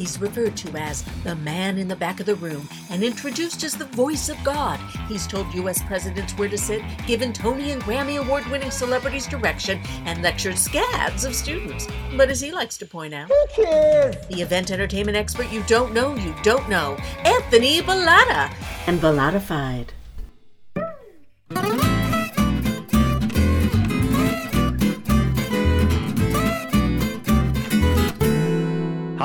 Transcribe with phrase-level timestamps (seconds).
[0.00, 3.74] He's referred to as the man in the back of the room and introduced as
[3.74, 4.80] the voice of God.
[5.08, 5.82] He's told U.S.
[5.82, 11.26] presidents where to sit, given Tony and Grammy award winning celebrities direction, and lectured scads
[11.26, 11.86] of students.
[12.16, 16.34] But as he likes to point out, the event entertainment expert you don't know, you
[16.42, 16.96] don't know,
[17.26, 18.50] Anthony Bollotta.
[18.86, 19.92] And Bollotta-FIDE.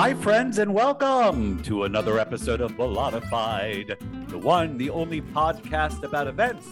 [0.05, 6.27] Hi, friends, and welcome to another episode of Bollotta-FIDE, the one, the only podcast about
[6.27, 6.67] events,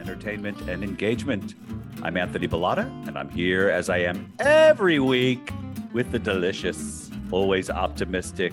[0.00, 1.54] entertainment, and engagement.
[2.02, 5.52] I'm Anthony Bollotta, and I'm here as I am every week
[5.92, 8.52] with the delicious, always optimistic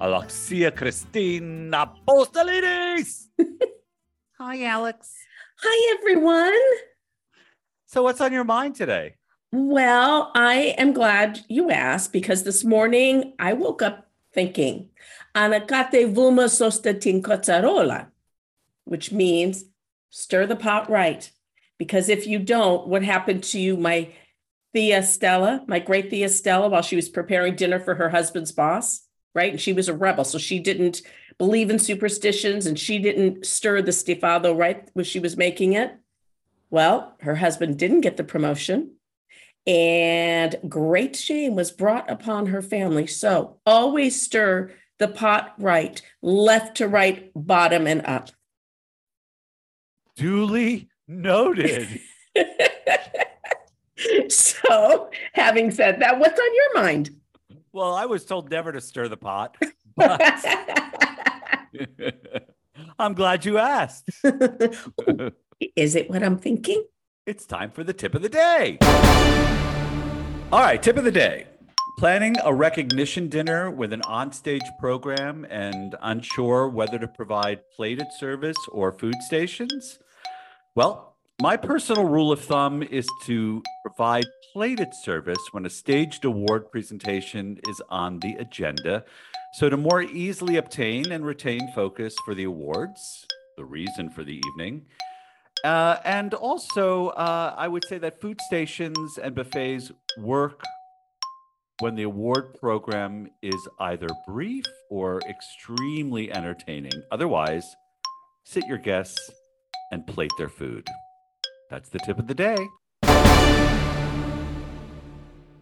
[0.00, 3.28] Alexia Christina Apostolidis.
[4.40, 5.14] Hi, Alex.
[5.62, 6.58] Hi, everyone.
[7.86, 9.14] So, what's on your mind today?
[9.52, 14.90] Well, I am glad you asked because this morning I woke up thinking,
[15.34, 18.06] Anacate vuma sostatin kotsarola,
[18.84, 19.64] which means
[20.10, 21.28] stir the pot right.
[21.78, 24.10] Because if you don't, what happened to you, my
[24.72, 29.04] Thea Stella, my great Thea Stella, while she was preparing dinner for her husband's boss,
[29.34, 29.50] right?
[29.50, 30.22] And she was a rebel.
[30.22, 31.02] So she didn't
[31.38, 35.92] believe in superstitions and she didn't stir the stefado right when she was making it.
[36.68, 38.92] Well, her husband didn't get the promotion
[39.66, 43.06] and great shame was brought upon her family.
[43.06, 48.30] So always stir the pot right, left to right, bottom and up.
[50.16, 52.00] Duly noted.
[54.28, 57.10] so, having said that, what's on your mind?
[57.72, 59.56] Well, I was told never to stir the pot,
[59.96, 60.20] but
[62.98, 64.10] I'm glad you asked.
[65.76, 66.84] Is it what I'm thinking?
[67.30, 68.78] It's time for the tip of the day.
[70.50, 71.46] All right, tip of the day.
[71.96, 78.56] Planning a recognition dinner with an onstage program and unsure whether to provide plated service
[78.72, 80.00] or food stations?
[80.74, 86.72] Well, my personal rule of thumb is to provide plated service when a staged award
[86.72, 89.04] presentation is on the agenda.
[89.52, 93.24] So, to more easily obtain and retain focus for the awards,
[93.56, 94.86] the reason for the evening,
[95.64, 100.62] uh, and also, uh, I would say that food stations and buffets work
[101.80, 107.02] when the award program is either brief or extremely entertaining.
[107.10, 107.64] Otherwise,
[108.44, 109.30] sit your guests
[109.90, 110.86] and plate their food.
[111.70, 112.56] That's the tip of the day.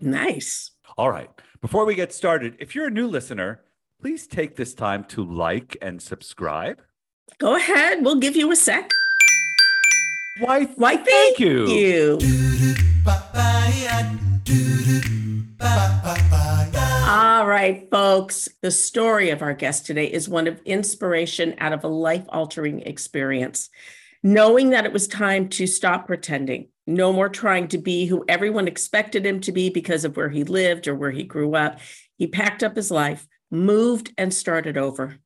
[0.01, 0.73] Nice.
[0.97, 1.31] All right.
[1.61, 3.63] Before we get started, if you're a new listener,
[4.01, 6.83] please take this time to like and subscribe.
[7.39, 8.05] Go ahead.
[8.05, 8.93] We'll give you a sec.
[10.41, 10.65] Why?
[10.77, 10.97] Why?
[10.97, 11.67] Thank Thank you.
[11.69, 12.19] you.
[17.09, 18.49] All right, folks.
[18.63, 22.83] The story of our guest today is one of inspiration out of a life altering
[22.83, 23.69] experience.
[24.23, 28.69] Knowing that it was time to stop pretending, no more trying to be who everyone
[28.69, 31.81] expected him to be because of where he lived or where he grew up,
[32.17, 35.19] he packed up his life, moved, and started over.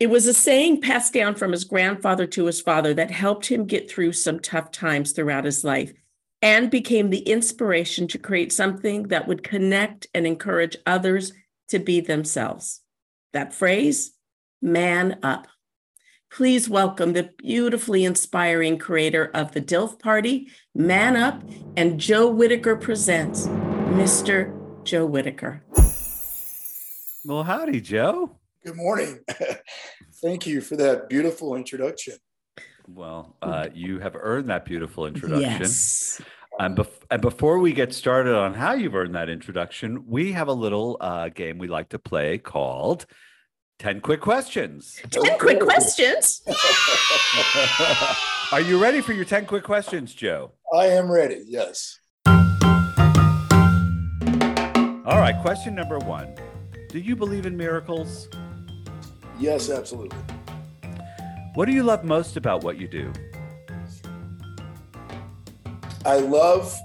[0.00, 3.64] It was a saying passed down from his grandfather to his father that helped him
[3.64, 5.92] get through some tough times throughout his life
[6.42, 11.32] and became the inspiration to create something that would connect and encourage others
[11.68, 12.80] to be themselves.
[13.32, 14.12] That phrase,
[14.60, 15.46] man up.
[16.28, 21.40] Please welcome the beautifully inspiring creator of the DILF Party, Man Upp,
[21.76, 24.52] and Joe Whitaker presents Mr.
[24.82, 25.62] Joe Whitaker.
[27.24, 28.40] Well, howdy, Joe.
[28.64, 29.18] Good morning.
[30.22, 32.14] Thank you for that beautiful introduction.
[32.88, 35.60] Well, uh, you have earned that beautiful introduction.
[35.60, 36.22] Yes.
[36.58, 40.48] And, bef- and before we get started on how you've earned that introduction, we have
[40.48, 43.04] a little uh, game we like to play called
[43.80, 44.98] 10 Quick Questions.
[45.10, 46.40] 10 quick questions.
[48.52, 50.52] Are you ready for your 10 quick questions, Joe?
[50.72, 51.44] I am ready.
[51.46, 51.98] Yes.
[55.06, 56.34] All right, question number one
[56.88, 58.30] Do you believe in miracles?
[59.38, 60.18] Yes, absolutely.
[61.54, 63.12] What do you love most about what you do?
[66.04, 66.76] I love,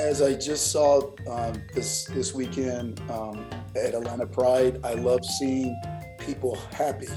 [0.00, 3.44] as I just saw um, this this weekend um,
[3.76, 4.80] at Atlanta Pride.
[4.84, 5.76] I love seeing
[6.18, 7.08] people happy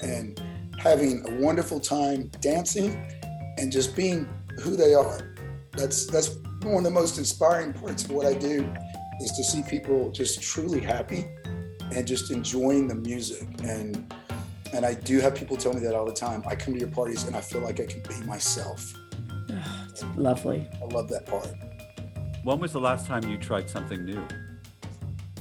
[0.00, 0.40] and
[0.78, 3.10] having a wonderful time dancing
[3.58, 4.28] and just being
[4.62, 5.34] who they are.
[5.72, 8.70] That's that's one of the most inspiring parts of what I do
[9.20, 11.26] is to see people just truly happy
[11.92, 14.12] and just enjoying the music and
[14.72, 16.42] and I do have people tell me that all the time.
[16.46, 18.92] I come to your parties and I feel like I can be myself.
[19.50, 20.68] Oh, it's lovely.
[20.82, 21.48] I love that part.
[22.42, 24.18] When was the last time you tried something new?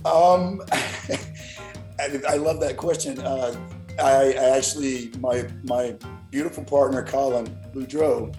[0.05, 3.19] Um, I, I love that question.
[3.19, 3.55] Uh,
[3.99, 5.95] I, I actually, my my
[6.29, 8.35] beautiful partner Colin Boudreau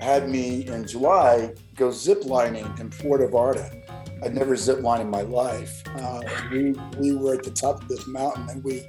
[0.00, 3.81] had me in July go zip lining in Puerto Vallarta.
[4.22, 5.82] I'd never zip lined in my life.
[5.96, 6.20] Uh,
[6.50, 8.86] we, we were at the top of this mountain and we,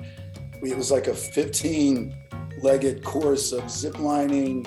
[0.61, 2.15] we it was like a 15
[2.61, 4.65] legged course of zip lining,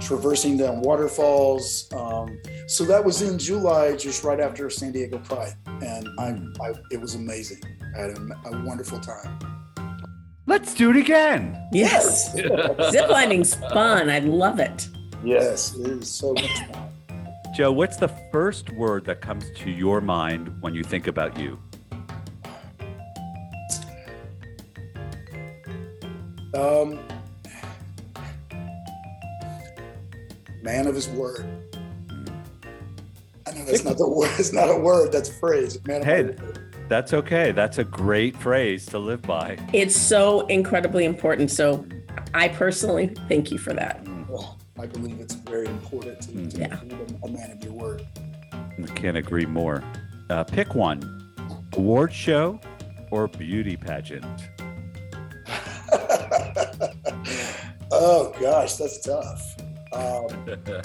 [0.00, 1.88] traversing down waterfalls.
[1.92, 5.54] Um, so that was in July, just right after San Diego Pride.
[5.66, 7.62] And I, I it was amazing.
[7.96, 9.38] I had a, a wonderful time.
[10.46, 11.56] Let's do it again.
[11.72, 12.34] Yes.
[12.34, 14.10] Ziplining's fun.
[14.10, 14.88] I love it.
[15.22, 16.89] Yes, it is so much fun.
[17.52, 21.58] Joe, what's the first word that comes to your mind when you think about you?
[26.54, 27.00] Um,
[30.62, 31.44] man of his word.
[33.46, 34.30] I know that's not the word.
[34.38, 35.10] It's not a word.
[35.10, 35.78] That's a phrase.
[35.86, 36.34] Man of Hey.
[36.88, 37.52] That's okay.
[37.52, 39.58] That's a great phrase to live by.
[39.72, 41.50] It's so incredibly important.
[41.52, 41.86] So
[42.34, 44.04] I personally thank you for that.
[44.28, 46.76] Well, I believe it's very important to, to Yeah.
[46.76, 46.94] be
[47.24, 48.06] a man of your word.
[48.52, 49.82] I can't agree more.
[50.30, 51.00] Uh, pick one
[51.76, 52.60] award show
[53.10, 54.24] or beauty pageant.
[57.90, 59.56] oh gosh, that's tough.
[59.92, 60.28] Um,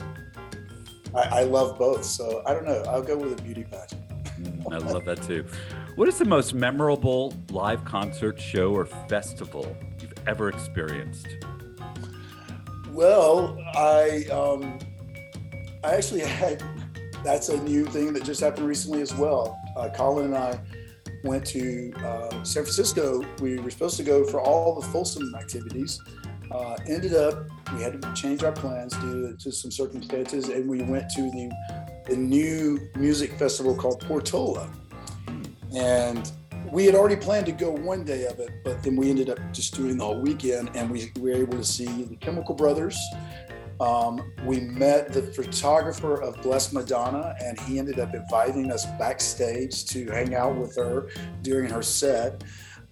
[1.15, 2.83] I, I love both, so I don't know.
[2.87, 4.01] I'll go with a beauty pageant.
[4.41, 5.45] Mm, I love that too.
[5.95, 11.27] What is the most memorable live concert, show, or festival you've ever experienced?
[12.95, 14.79] Well, I um,
[15.83, 16.63] I actually had
[17.25, 19.59] that's a new thing that just happened recently as well.
[19.75, 20.57] Uh, Colin and I
[21.25, 23.21] went to uh, San Francisco.
[23.41, 26.01] We were supposed to go for all the Folsom activities.
[26.49, 30.81] Uh, ended up we had to change our plans due to some circumstances, and we
[30.81, 31.51] went to the
[32.05, 34.69] the new music festival called Portola.
[35.75, 36.31] And
[36.71, 39.39] we had already planned to go one day of it, but then we ended up
[39.51, 42.97] just doing the whole weekend, and we, we were able to see the Chemical Brothers.
[43.79, 49.85] Um, we met the photographer of Blessed Madonna, and he ended up inviting us backstage
[49.85, 51.09] to hang out with her
[51.41, 52.43] during her set.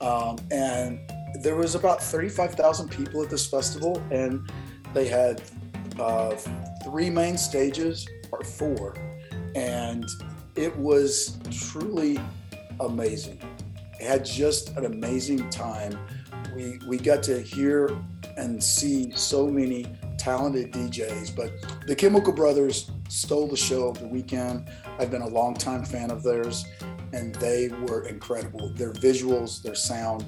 [0.02, 1.00] Um, and
[1.42, 4.50] there was about 35,000 people at this festival, and
[4.94, 5.42] they had
[6.00, 6.36] uh,
[6.84, 8.96] three main stages or four,
[9.56, 10.06] and
[10.56, 12.20] it was truly
[12.80, 13.40] amazing.
[14.03, 15.97] It had just an amazing time.
[16.53, 17.89] We we got to hear
[18.35, 19.85] and see so many
[20.17, 21.53] talented DJs, but
[21.88, 24.69] the Chemical Brothers stole the show of the weekend.
[25.00, 26.65] I've been a longtime fan of theirs,
[27.13, 28.73] and they were incredible.
[28.73, 30.25] Their visuals, their sound,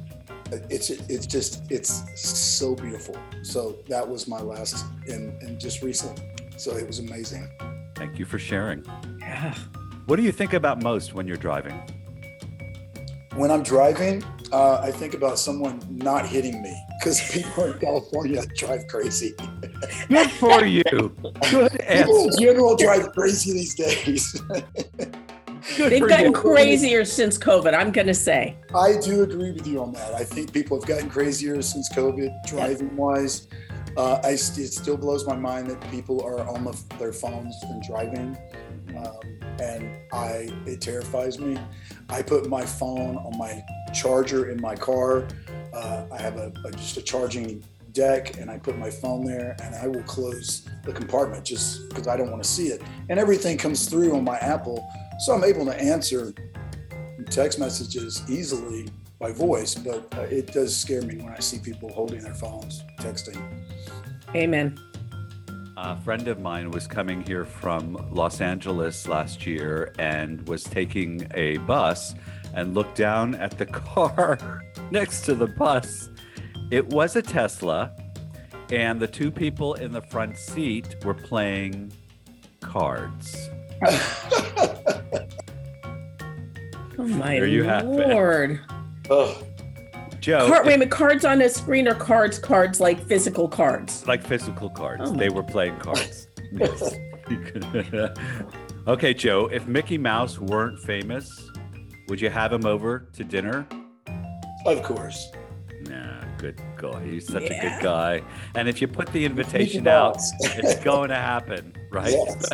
[0.69, 3.17] it's it's just it's so beautiful.
[3.41, 6.21] So that was my last and and just recent.
[6.55, 7.49] So it was amazing.
[7.93, 8.85] Thank you for sharing.
[9.19, 9.53] Yeah.
[10.05, 11.94] What do you think about most when you're driving?
[13.35, 14.23] When I'm driving,
[14.53, 19.33] uh, I think about someone not hitting me because people in California drive crazy.
[20.07, 20.83] Good for you.
[21.51, 22.09] Good People answer.
[22.09, 24.41] in general drive crazy these days.
[25.77, 26.31] Good They've gotten you.
[26.31, 28.55] crazier since COVID, I'm going to say.
[28.73, 30.13] I do agree with you on that.
[30.13, 33.47] I think people have gotten crazier since COVID, driving wise.
[33.97, 37.55] Uh, I, st- it still blows my mind that people are on the, their phones
[37.63, 38.37] and driving,
[38.97, 39.19] um,
[39.59, 41.57] and I it terrifies me.
[42.09, 43.63] I put my phone on my
[43.93, 45.27] charger in my car.
[45.73, 49.55] Uh, I have a, a just a charging deck, and I put my phone there,
[49.63, 52.81] and I will close the compartment just because I don't want to see it.
[53.09, 54.87] And everything comes through on my Apple,
[55.19, 56.33] so I'm able to answer
[57.29, 58.87] text messages easily
[59.19, 62.83] by voice, but uh, it does scare me when I see people holding their phones,
[62.99, 63.41] texting.
[64.35, 64.77] Amen.
[65.77, 71.27] A friend of mine was coming here from Los Angeles last year and was taking
[71.33, 72.15] a bus
[72.53, 76.09] and looked down at the car next to the bus.
[76.71, 77.91] It was a Tesla,
[78.71, 81.91] and the two people in the front seat were playing
[82.61, 83.49] cards.
[86.97, 87.87] Oh, my There you have it.
[87.89, 88.61] Lord.
[89.09, 89.37] oh,
[90.25, 94.07] Joe, Card, wait a minute, cards on a screen or cards, cards like physical cards?
[94.07, 95.03] like physical cards.
[95.05, 96.29] Oh they were playing cards.
[96.51, 96.95] Yes.
[98.87, 101.47] okay, Joe, if Mickey Mouse weren't famous,
[102.07, 103.67] would you have him over to dinner?
[104.65, 105.31] of course.
[105.81, 107.05] Nah, good guy.
[107.05, 108.23] He's such a good guy.
[108.55, 112.11] And if you put the invitation out, it's going to happen, right?
[112.11, 112.49] Yes.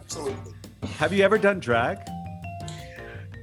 [0.00, 0.52] Absolutely.
[0.98, 1.98] Have you ever done drag?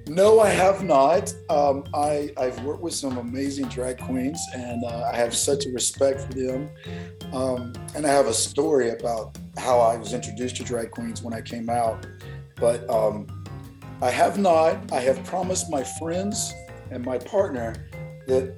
[0.08, 1.34] No, I have not.
[1.50, 5.70] Um, I, I've worked with some amazing drag queens, and uh, I have such a
[5.72, 6.70] respect for them.
[7.32, 11.34] Um, and I have a story about how I was introduced to drag queens when
[11.34, 12.06] I came out.
[12.58, 13.28] But um,
[14.02, 14.92] I have not.
[14.92, 16.54] I have promised my friends
[16.92, 17.74] and my partner
[18.28, 18.54] that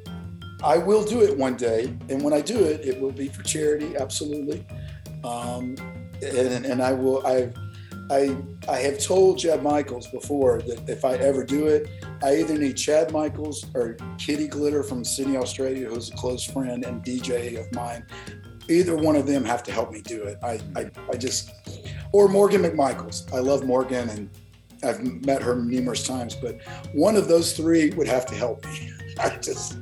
[0.63, 3.43] I will do it one day, and when I do it, it will be for
[3.43, 4.65] charity, absolutely.
[5.23, 5.75] Um,
[6.23, 7.25] and, and I will.
[7.25, 7.51] I,
[8.12, 8.38] I,
[8.69, 11.89] I have told Chad Michaels before that if I ever do it,
[12.24, 16.85] I either need Chad Michaels or Kitty Glitter from Sydney, Australia, who's a close friend
[16.85, 18.05] and DJ of mine.
[18.69, 20.38] Either one of them have to help me do it.
[20.43, 21.51] I, I, I just,
[22.12, 23.31] or Morgan McMichaels.
[23.33, 24.29] I love Morgan and
[24.83, 26.59] I've met her numerous times, but
[26.93, 28.91] one of those three would have to help me.
[29.19, 29.77] I just,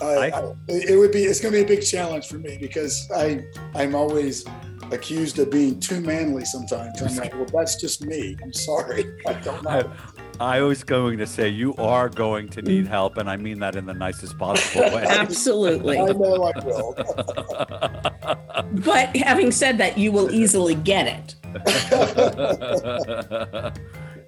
[0.00, 3.10] I, I, it would be it's going to be a big challenge for me because
[3.10, 4.44] I I'm always
[4.92, 7.00] accused of being too manly sometimes.
[7.02, 8.36] I'm like, well, that's just me.
[8.42, 9.04] I'm sorry.
[9.26, 9.92] I don't know.
[10.40, 13.58] I, I was going to say you are going to need help, and I mean
[13.60, 15.04] that in the nicest possible way.
[15.08, 15.98] Absolutely.
[15.98, 16.94] I know I will.
[18.84, 21.34] but having said that, you will easily get it.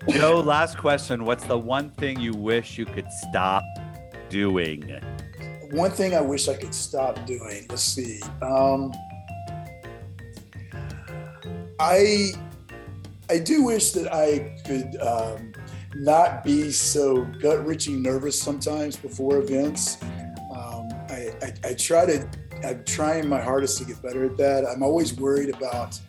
[0.09, 1.25] Joe, last question.
[1.25, 3.63] What's the one thing you wish you could stop
[4.31, 4.99] doing?
[5.73, 7.67] one thing I wish I could stop doing.
[7.69, 8.21] Let's see.
[8.43, 8.93] Um,
[11.81, 12.33] I
[13.31, 15.53] I do wish that I could um,
[15.95, 20.03] not be so gut wrenching nervous sometimes before events.
[20.03, 22.29] Um, I, I, I try to.
[22.65, 24.65] I'm trying my hardest to get better at that.
[24.65, 26.01] I'm always worried about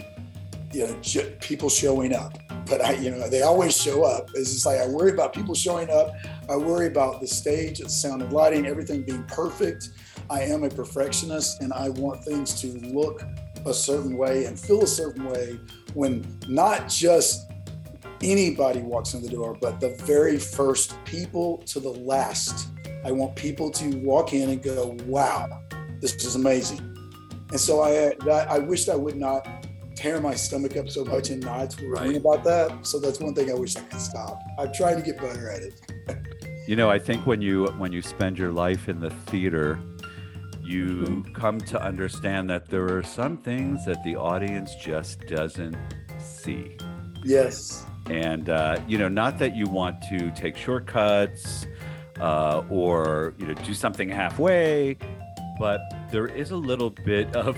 [0.72, 2.38] you know people showing up
[2.70, 4.30] but I, you know, they always show up.
[4.36, 6.14] It's just like I worry about people showing up.
[6.48, 9.90] I worry about the stage, the sound and lighting, everything being perfect.
[10.30, 13.24] I am a perfectionist and I want things to look
[13.66, 15.60] a certain way and feel a certain way
[15.94, 17.52] when not just
[18.22, 22.68] anybody walks in the door, but the very first people to the last.
[23.06, 25.48] I want people to walk in and go, wow,
[26.02, 26.86] this is amazing.
[27.52, 29.48] And so I, that, I wished I would not
[29.96, 32.16] tear my stomach up so much in knots right.
[32.16, 32.86] about that.
[32.86, 34.40] So that's one thing I wish I could stop.
[34.58, 35.74] I'm trying to get better at it.
[36.68, 39.80] you know, I think when you when you spend your life in the theater,
[40.70, 45.76] you come to understand that there are some things that the audience just doesn't
[46.20, 46.78] see.
[47.24, 47.86] Yes.
[48.10, 51.66] And uh, you know, not that you want to take shortcuts
[52.20, 54.98] uh, or you know do something halfway,
[55.58, 57.58] but there is a little bit of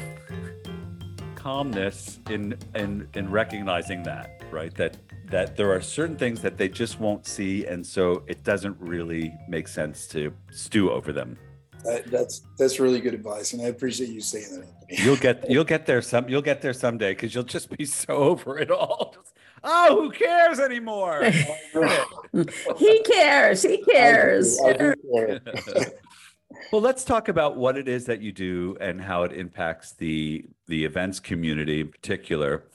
[1.36, 4.74] calmness in in in recognizing that, right?
[4.76, 8.78] That that there are certain things that they just won't see, and so it doesn't
[8.80, 11.38] really make sense to stew over them.
[11.84, 15.00] That's that's really good advice, and I appreciate you saying that.
[15.00, 18.16] you'll get you'll get there some you'll get there someday because you'll just be so
[18.16, 19.14] over it all.
[19.16, 19.34] Just,
[19.64, 21.24] oh, who cares anymore?
[22.78, 23.64] he cares.
[23.64, 24.60] He cares.
[24.66, 25.86] I do, I do
[26.72, 30.46] well, let's talk about what it is that you do and how it impacts the
[30.68, 32.66] the events community in particular.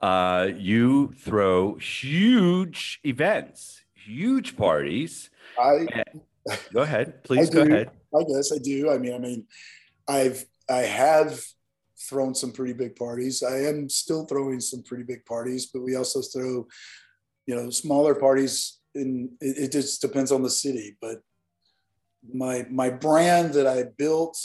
[0.00, 5.30] Uh, you throw huge events, huge parties.
[5.58, 6.20] I and,
[6.72, 7.90] go ahead, please go ahead.
[8.16, 8.90] I guess I do.
[8.90, 9.46] I mean, I mean,
[10.08, 11.40] I've I have
[12.08, 13.42] thrown some pretty big parties.
[13.42, 16.66] I am still throwing some pretty big parties, but we also throw,
[17.46, 18.78] you know, smaller parties.
[18.94, 21.18] In it, it just depends on the city, but
[22.32, 24.38] my my brand that I built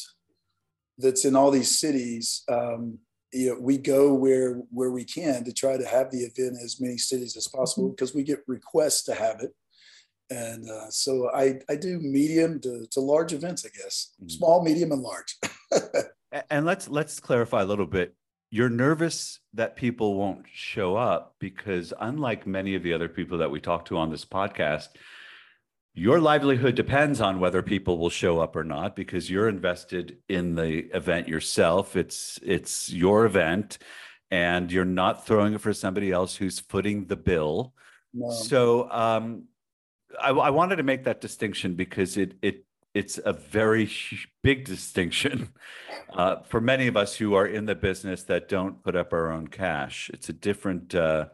[0.98, 2.44] that's in all these cities.
[2.52, 3.00] Um,
[3.32, 6.64] you know, we go where where we can to try to have the event in
[6.64, 7.96] as many cities as possible mm-hmm.
[7.96, 9.54] because we get requests to have it.
[10.30, 14.30] And uh, so I, I do medium to, to large events, I guess, mm-hmm.
[14.30, 15.38] small, medium, and large.
[16.50, 18.16] and let's let's clarify a little bit.
[18.52, 23.52] You're nervous that people won't show up because, unlike many of the other people that
[23.52, 24.90] we talk to on this podcast,
[25.94, 30.56] your livelihood depends on whether people will show up or not because you're invested in
[30.56, 33.80] the event yourself it's it's your event
[34.32, 37.74] and you're not throwing it for somebody else who's footing the bill
[38.14, 38.30] no.
[38.32, 39.44] so um,
[40.22, 43.92] I, I, wanted to make that distinction because it it it's a very
[44.44, 45.54] big distinction
[46.14, 49.32] uh, for many of us who are in the business that don't put up our
[49.32, 51.26] own cash it's a different uh,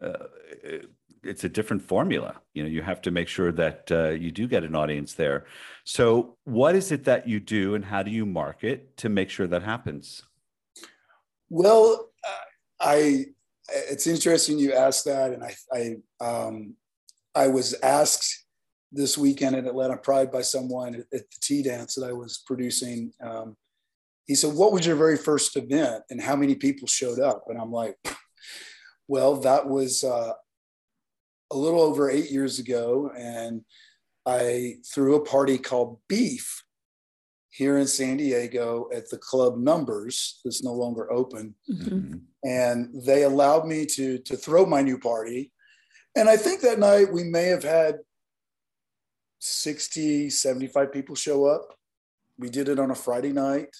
[0.00, 0.12] uh,
[1.24, 2.40] it's a different formula.
[2.52, 5.46] You know, you have to make sure that uh, you do get an audience there.
[5.84, 9.46] So, what is it that you do, and how do you market to make sure
[9.46, 10.24] that happens?
[11.48, 12.10] Well,
[12.80, 13.26] I
[13.68, 16.74] it's interesting you asked that, and I I um,
[17.34, 18.46] I was asked
[18.90, 23.12] this weekend at Atlanta Pride by someone at, the tea dance that I was producing.
[23.22, 23.56] Um,
[24.26, 27.60] he said, "What was your very first event, and how many people showed up?" And
[27.60, 27.96] I'm like.
[29.08, 30.32] Well, that was uh,
[31.50, 33.62] a little over eight years ago, and
[34.24, 36.64] I threw a party called Beef
[37.50, 41.54] here in San Diego at the club Numbers that's no longer open.
[41.70, 42.18] Mm-hmm.
[42.44, 45.52] And they allowed me to, to throw my new party.
[46.14, 48.00] And I think that night we may have had
[49.38, 51.74] 60, 75 people show up.
[52.38, 53.74] We did it on a Friday night.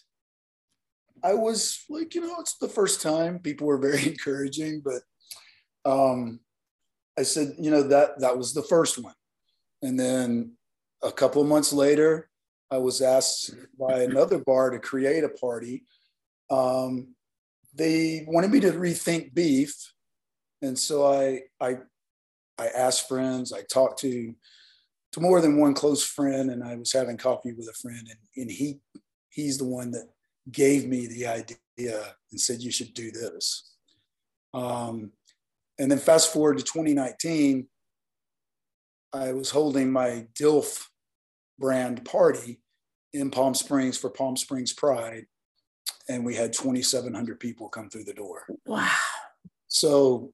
[1.22, 3.38] I was like, you know, it's the first time.
[3.38, 5.02] People were very encouraging, but
[5.84, 6.40] um,
[7.18, 9.14] I said, you know, that that was the first one.
[9.82, 10.52] And then
[11.02, 12.28] a couple months later,
[12.70, 15.84] I was asked by another bar to create a party.
[16.50, 17.14] Um,
[17.74, 19.74] they wanted me to rethink beef,
[20.62, 21.78] and so I I
[22.62, 23.52] I asked friends.
[23.52, 24.34] I talked to
[25.12, 28.18] to more than one close friend, and I was having coffee with a friend, and,
[28.36, 28.80] and he
[29.28, 30.08] he's the one that
[30.50, 33.74] gave me the idea and said you should do this.
[34.54, 35.12] Um,
[35.78, 37.66] and then fast forward to 2019,
[39.12, 40.88] I was holding my DILF
[41.58, 42.60] brand party
[43.12, 45.26] in Palm Springs for Palm Springs Pride,
[46.08, 48.44] and we had 2,700 people come through the door.
[48.66, 48.88] Wow.
[49.68, 50.32] So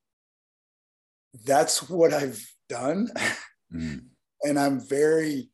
[1.44, 3.08] that's what I've done.
[3.72, 4.04] Mm.
[4.42, 5.50] and I'm very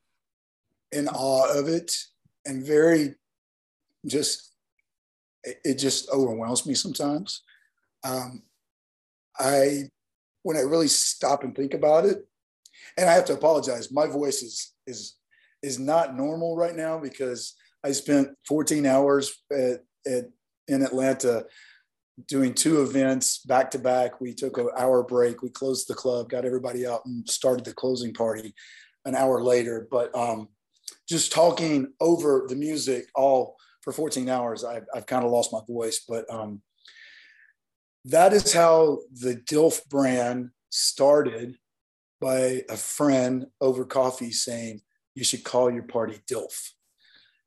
[0.93, 1.93] in awe of it
[2.47, 3.15] and very
[4.07, 4.53] just,
[5.43, 7.43] it just overwhelms me sometimes.
[8.05, 8.43] Um,
[9.39, 9.85] I,
[10.43, 12.19] when I really stop and think about it,
[12.97, 15.17] and I have to apologize, my voice is, is,
[15.63, 20.25] is not normal right now because I spent 14 hours at, at
[20.69, 21.45] in Atlanta
[22.29, 24.21] doing two events back to back.
[24.21, 25.43] We took an hour break.
[25.43, 28.55] We closed the club, got everybody out, and started the closing party
[29.05, 29.87] an hour later.
[29.91, 30.49] But um,
[31.09, 35.61] just talking over the music all for 14 hours, I've, I've kind of lost my
[35.67, 36.05] voice.
[36.09, 36.63] But um,
[38.07, 41.57] that is how the DILF brand started
[42.21, 44.81] by a friend over coffee saying,
[45.15, 46.71] you should call your party DILF.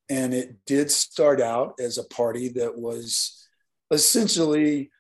[0.10, 3.47] And it did start out as a party that was
[3.91, 4.91] essentially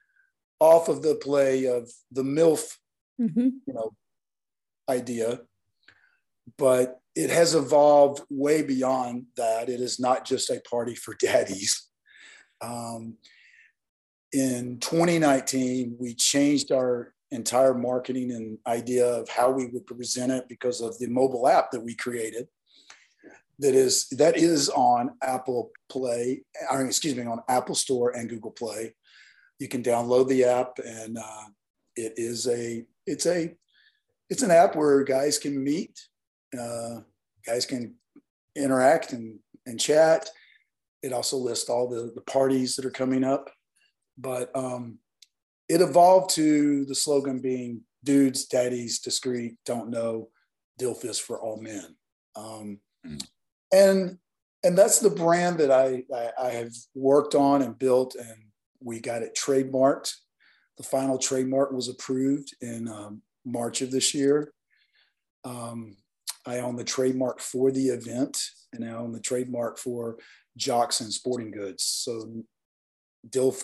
[0.59, 2.77] off of the play of the MILF,
[3.19, 3.49] Mm-hmm.
[3.65, 3.93] you know,
[4.87, 5.39] idea.
[6.57, 9.69] But it has evolved way beyond that.
[9.69, 11.87] It is not just a party for daddies.
[12.61, 13.15] Um,
[14.31, 20.47] in 2019, we changed our entire marketing and idea of how we would present it
[20.47, 22.47] because of the mobile app that we created
[23.59, 28.51] that is that is on Apple Play, or excuse me, on Apple Store and Google
[28.51, 28.93] Play.
[29.59, 31.45] You can download the app, and uh,
[31.95, 33.55] it is a it's a
[34.29, 35.99] it's an app where guys can meet,
[36.59, 37.01] uh,
[37.45, 37.95] guys can
[38.55, 40.29] interact and and chat.
[41.01, 43.49] It also lists all the the parties that are coming up,
[44.17, 44.99] but um,
[45.67, 50.29] it evolved to the slogan being "Dudes, Daddies, Discreet, Don't Know,
[50.79, 51.95] Dilfist for All Men."
[52.35, 53.27] Um, Mm.
[53.73, 54.17] And
[54.63, 58.37] and that's the brand that I, I I have worked on and built, and
[58.81, 60.13] we got it trademarked.
[60.77, 64.53] The final trademark was approved in um, March of this year.
[65.43, 65.97] Um,
[66.45, 68.41] I own the trademark for the event,
[68.73, 70.17] and I own the trademark for
[70.55, 71.83] Jocks and Sporting Goods.
[71.83, 72.43] So,
[73.29, 73.63] DILF,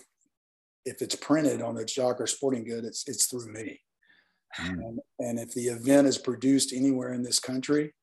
[0.86, 3.80] if it's printed on a Jock or Sporting Good, it's it's through me.
[4.60, 4.70] Mm.
[4.70, 7.94] And, and if the event is produced anywhere in this country,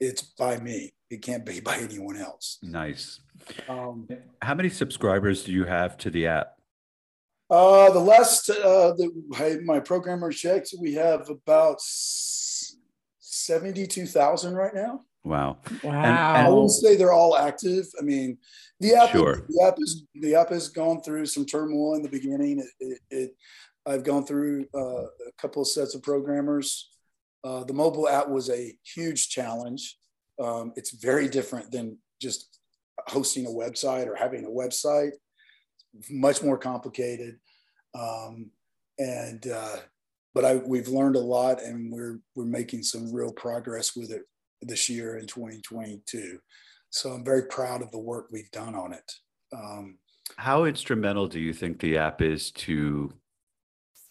[0.00, 0.92] it's by me.
[1.10, 2.58] It can't be by anyone else.
[2.62, 3.20] Nice.
[3.68, 4.08] Um,
[4.42, 6.56] How many subscribers do you have to the app?
[7.50, 12.76] uh, the last uh, that my programmer checked, we have about s-
[13.18, 15.00] seventy-two thousand right now.
[15.24, 15.58] Wow.
[15.82, 16.00] Wow.
[16.02, 16.50] I Wow.
[16.54, 17.86] wouldn't say they're all active.
[17.98, 18.38] I mean,
[18.78, 19.44] the app, Sure.
[19.48, 22.60] the app is the app has gone through some turmoil in the beginning.
[22.60, 23.30] It, it, it
[23.84, 26.88] I've gone through uh, a couple of sets of programmers.
[27.42, 29.96] Uh, the mobile app was a huge challenge.
[30.40, 32.58] Um, it's very different than just
[33.08, 35.12] hosting a website or having a website.
[36.10, 37.36] Much more complicated,
[37.98, 38.50] um,
[38.98, 39.76] and uh,
[40.34, 44.22] but I we've learned a lot, and we're we're making some real progress with it
[44.62, 46.38] this year in 2022.
[46.90, 49.12] So I'm very proud of the work we've done on it.
[49.52, 49.98] Um,
[50.36, 53.12] How instrumental do you think the app is to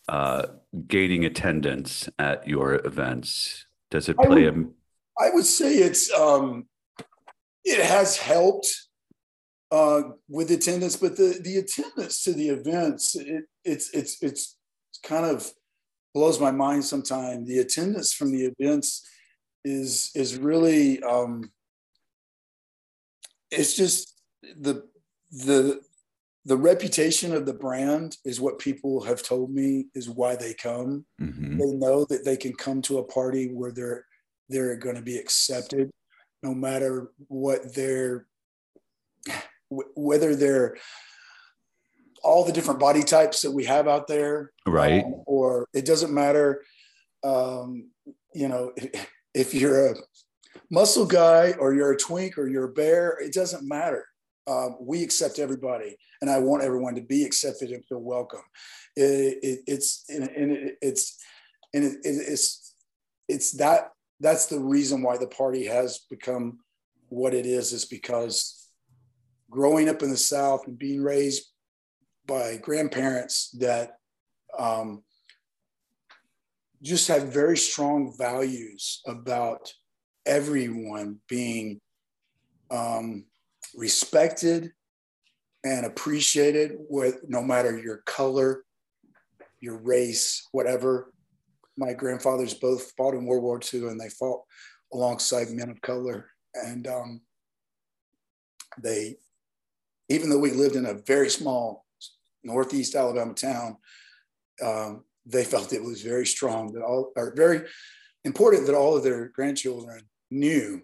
[0.10, 0.48] uh,
[0.88, 3.66] gaining attendance at your events?
[3.92, 4.54] Does it I play a
[5.20, 6.66] I would say it's um,
[7.64, 8.68] it has helped
[9.72, 14.58] uh, with attendance, but the the attendance to the events it, it's it's it's
[15.04, 15.52] kind of
[16.14, 17.48] blows my mind sometimes.
[17.48, 19.08] The attendance from the events
[19.64, 21.52] is is really um,
[23.52, 24.88] it's just the
[25.32, 25.82] the
[26.50, 31.06] the reputation of the brand is what people have told me is why they come
[31.22, 31.60] Mhm.
[31.60, 34.04] they know that they can come to a party where they're
[34.50, 35.92] they're going to be accepted
[36.42, 38.26] no matter what their
[39.72, 40.76] wh- whether they're
[42.24, 45.04] all the different body types that we have out there right?
[45.06, 46.64] um, or it doesn't matter
[47.24, 47.92] um,
[48.34, 49.96] you know if, if you're a
[50.72, 54.06] muscle guy or you're a twink or you're a bear, it doesn't matter.
[54.50, 58.42] Um, we accept everybody, and I want everyone to be accepted and feel welcome.
[58.96, 61.18] It, it, it's and it, it's
[61.74, 62.74] and it's
[63.28, 66.60] it's that that's the reason why the party has become
[67.10, 67.74] what it is.
[67.74, 68.72] Is because
[69.52, 71.46] growing up in the South and being raised
[72.26, 73.98] by grandparents that
[74.58, 75.04] um,
[76.82, 79.72] just had very strong values about
[80.26, 81.80] everyone being
[82.72, 83.26] um,
[83.76, 84.72] respected
[85.64, 88.64] and appreciated with no matter your color,
[89.60, 91.14] your race, whatever.
[91.78, 94.42] My grandfathers both fought in World War II and they fought
[94.94, 96.30] alongside men of color.
[96.54, 97.22] And um,
[98.82, 99.18] they,
[100.10, 101.86] even though we lived in a very small
[102.44, 103.78] Northeast Alabama town,
[104.64, 107.62] um, they felt it was very strong that all, or very
[108.26, 110.02] important that all of their grandchildren
[110.32, 110.82] knew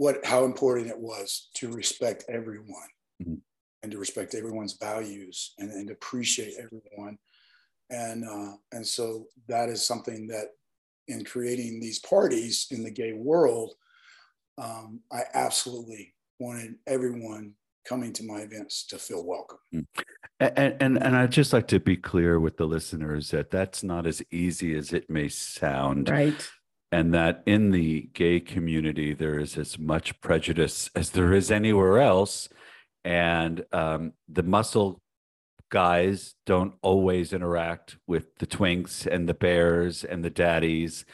[0.00, 2.88] what how important it was to respect everyone
[3.22, 3.34] mm-hmm.
[3.82, 7.18] and to respect everyone's values and, and appreciate everyone
[7.90, 10.46] and uh, and so that is something that
[11.08, 13.74] in creating these parties in the gay world
[14.56, 17.52] um, i absolutely wanted everyone
[17.86, 19.84] coming to my events to feel welcome mm.
[20.40, 24.06] and, and and i'd just like to be clear with the listeners that that's not
[24.06, 26.50] as easy as it may sound right
[26.92, 32.00] and that in the gay community there is as much prejudice as there is anywhere
[32.00, 32.48] else.
[33.04, 35.00] And um, the muscle
[35.70, 41.04] guys don't always interact with the twinks and the bears and the daddies.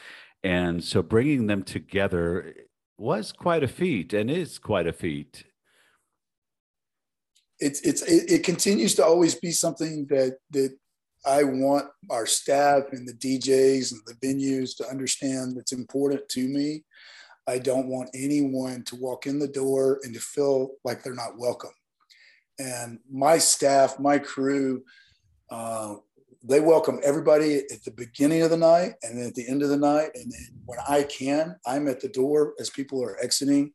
[0.43, 2.53] And so bringing them together
[2.97, 5.45] was quite a feat and is quite a feat.
[7.59, 10.77] It's it's it, it continues to always be something that that
[11.27, 16.47] I want our staff and the DJs and the venues to understand that's important to
[16.47, 16.85] me.
[17.45, 21.37] I don't want anyone to walk in the door and to feel like they're not
[21.37, 21.71] welcome.
[22.59, 24.83] And my staff, my crew,
[25.51, 25.95] uh,
[26.43, 29.69] they welcome everybody at the beginning of the night and then at the end of
[29.69, 30.11] the night.
[30.15, 30.31] And
[30.65, 33.73] when I can, I'm at the door as people are exiting,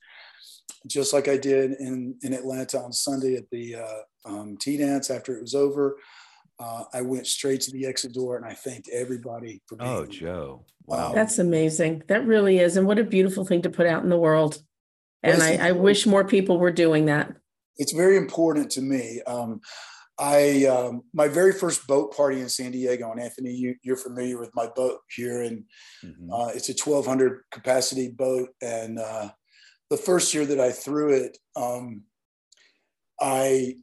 [0.87, 5.11] just like I did in, in Atlanta on Sunday at the uh, um, tea dance
[5.11, 5.97] after it was over
[6.59, 9.91] uh, I went straight to the exit door and I thanked everybody for being.
[9.91, 10.65] Oh, Joe.
[10.87, 11.13] Wow.
[11.13, 12.03] That's amazing.
[12.09, 12.77] That really is.
[12.77, 14.63] And what a beautiful thing to put out in the world.
[15.23, 17.33] And I, I, wish more people were doing that.
[17.77, 19.23] It's very important to me.
[19.25, 19.61] Um,
[20.19, 24.39] I um, my very first boat party in San Diego, and Anthony, you, are familiar
[24.39, 25.65] with my boat here, and
[26.05, 26.33] mm-hmm.
[26.33, 28.51] uh, it's a 1,200 capacity boat.
[28.61, 29.31] And uh,
[29.91, 32.03] the first year that I threw it, um,
[33.21, 33.77] I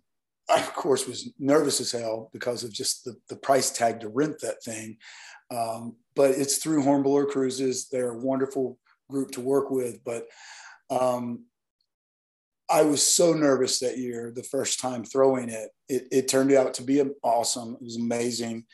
[0.49, 4.09] I, of course, was nervous as hell because of just the, the price tag to
[4.09, 4.97] rent that thing.
[5.51, 7.88] Um, but it's through Hornblower Cruises.
[7.89, 8.77] They're a wonderful
[9.09, 10.03] group to work with.
[10.03, 10.25] But
[10.89, 11.45] um,
[12.69, 15.69] I was so nervous that year, the first time throwing it.
[15.88, 17.75] It, it turned out to be awesome.
[17.75, 18.65] It was amazing.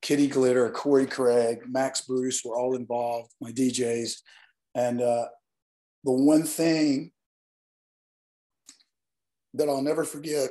[0.00, 4.20] Kitty Glitter, Corey Craig, Max Bruce were all involved, my DJs.
[4.74, 5.26] And uh,
[6.04, 7.12] the one thing
[9.54, 10.50] that I'll never forget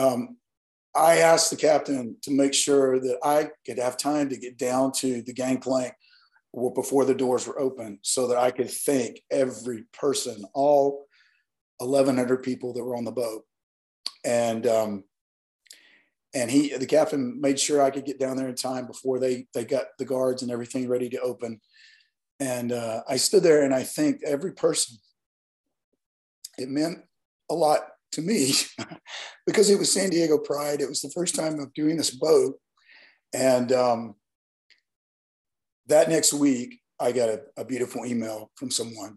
[0.00, 0.36] um,
[0.94, 4.92] I asked the captain to make sure that I could have time to get down
[4.92, 5.92] to the gangplank
[6.74, 11.06] before the doors were open so that I could thank every person, all
[11.78, 13.44] 1,100 people that were on the boat.
[14.24, 15.04] And, um,
[16.34, 19.46] and he, the captain made sure I could get down there in time before they,
[19.54, 21.60] they got the guards and everything ready to open.
[22.40, 24.96] And uh, I stood there and I thanked every person.
[26.58, 26.98] It meant
[27.48, 28.52] a lot to me
[29.46, 30.80] because it was San Diego Pride.
[30.80, 32.58] It was the first time of doing this boat.
[33.32, 34.14] And um,
[35.86, 39.16] that next week, I got a, a beautiful email from someone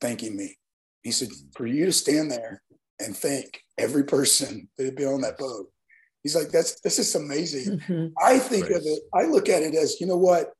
[0.00, 0.56] thanking me.
[1.02, 2.62] He said, For you to stand there
[2.98, 5.66] and thank every person that had been on that boat.
[6.22, 7.80] He's like, that's this is amazing.
[7.80, 8.06] Mm-hmm.
[8.22, 10.52] I think of it, I look at it as, you know what?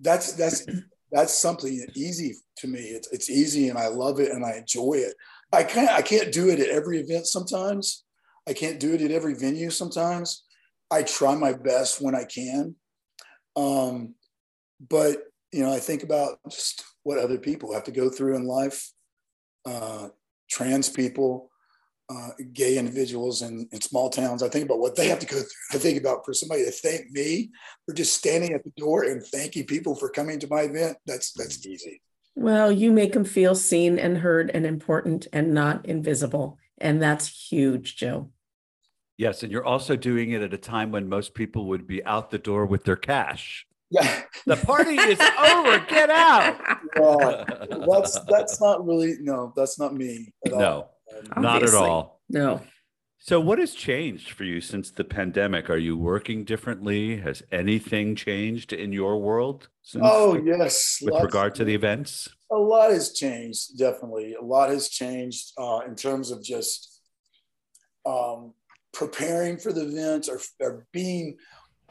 [0.00, 0.64] That's that's
[1.10, 2.80] that's something easy to me.
[2.80, 5.14] It's it's easy and I love it and I enjoy it.
[5.52, 8.04] I can't I can't do it at every event sometimes.
[8.46, 10.44] I can't do it at every venue sometimes.
[10.90, 12.74] I try my best when I can.
[13.56, 14.14] Um,
[14.88, 15.18] but
[15.52, 18.90] you know, I think about just what other people have to go through in life.
[19.66, 20.08] Uh,
[20.50, 21.50] trans people,
[22.10, 24.42] uh, gay individuals in, in small towns.
[24.42, 25.46] I think about what they have to go through.
[25.72, 27.50] I think about for somebody to thank me
[27.84, 30.96] for just standing at the door and thanking people for coming to my event.
[31.06, 32.00] That's that's easy.
[32.38, 36.56] Well, you make them feel seen and heard and important and not invisible.
[36.78, 38.30] And that's huge, Joe.
[39.16, 39.42] Yes.
[39.42, 42.38] And you're also doing it at a time when most people would be out the
[42.38, 43.66] door with their cash.
[43.90, 45.80] Yeah, The party is over.
[45.88, 46.60] Get out.
[46.96, 47.44] well,
[47.90, 50.60] that's that's not really no, that's not me at all.
[50.60, 50.88] No,
[51.34, 52.20] Um, not at all.
[52.28, 52.60] No.
[53.20, 55.68] So, what has changed for you since the pandemic?
[55.68, 57.16] Are you working differently?
[57.18, 62.28] Has anything changed in your world since, Oh yes, with lots- regard to the events?
[62.50, 63.76] a lot has changed.
[63.76, 67.02] Definitely, a lot has changed uh, in terms of just
[68.06, 68.54] um,
[68.92, 71.36] preparing for the events or, or being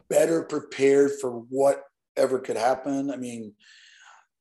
[0.10, 3.12] better prepared for whatever could happen.
[3.12, 3.54] I mean,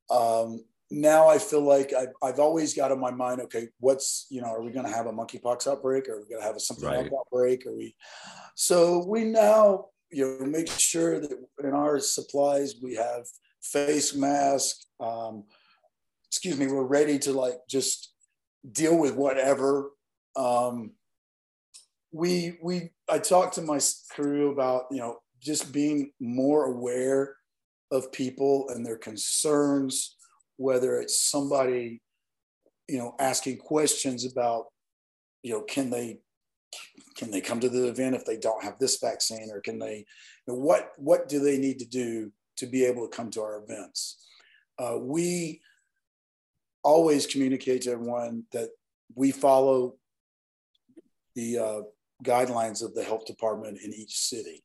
[0.09, 4.40] um, now I feel like I've, I've always got in my mind, okay, what's, you
[4.40, 6.09] know, are we going to have a monkeypox outbreak?
[6.09, 6.99] Or are we going to have a something Right.
[6.99, 7.66] else outbreak?
[7.66, 7.94] Are we,
[8.55, 13.27] so we now, you know, make sure that in our supplies, we have
[13.62, 15.44] face mask, um,
[16.29, 18.12] excuse me, we're ready to like just
[18.72, 19.90] deal with whatever.
[20.37, 20.92] Um,
[22.12, 23.79] we we I talked to my
[24.11, 27.37] crew about you know just being more aware
[27.90, 30.15] of people and their concerns,
[30.57, 32.01] whether it's somebody
[32.88, 34.66] you know asking questions about
[35.42, 36.19] you know can they
[37.16, 40.05] can they come to the event if they don't have this vaccine or can they
[40.47, 43.42] you know, what what do they need to do to be able to come to
[43.42, 44.27] our events?
[44.79, 45.61] Uh, we
[46.83, 48.71] always communicate to everyone that
[49.14, 49.95] we follow
[51.35, 51.81] the uh,
[52.25, 54.62] guidelines of the health department in each city.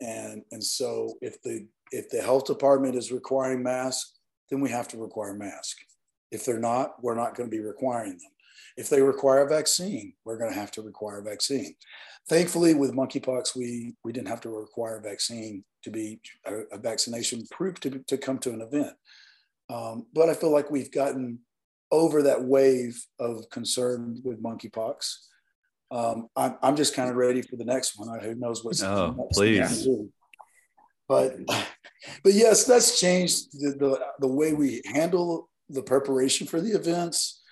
[0.00, 4.17] And and so if the if the health department is requiring masks
[4.50, 5.84] then we have to require masks
[6.30, 8.30] if they're not we're not going to be requiring them.
[8.76, 11.74] If they require a vaccine we're going to have to require a vaccine.
[12.28, 16.78] Thankfully with monkeypox we we didn't have to require a vaccine to be a, a
[16.78, 18.94] vaccination proof to, to come to an event.
[19.70, 21.40] Um, but i feel like we've gotten
[21.90, 25.14] over that wave of concern with monkeypox.
[25.90, 28.08] Um, I'm, I'm just kind of ready for the next one.
[28.08, 29.88] I, who knows what's Oh, next please.
[31.08, 31.36] But
[32.22, 37.42] but yes, that's changed the, the the way we handle the preparation for the events.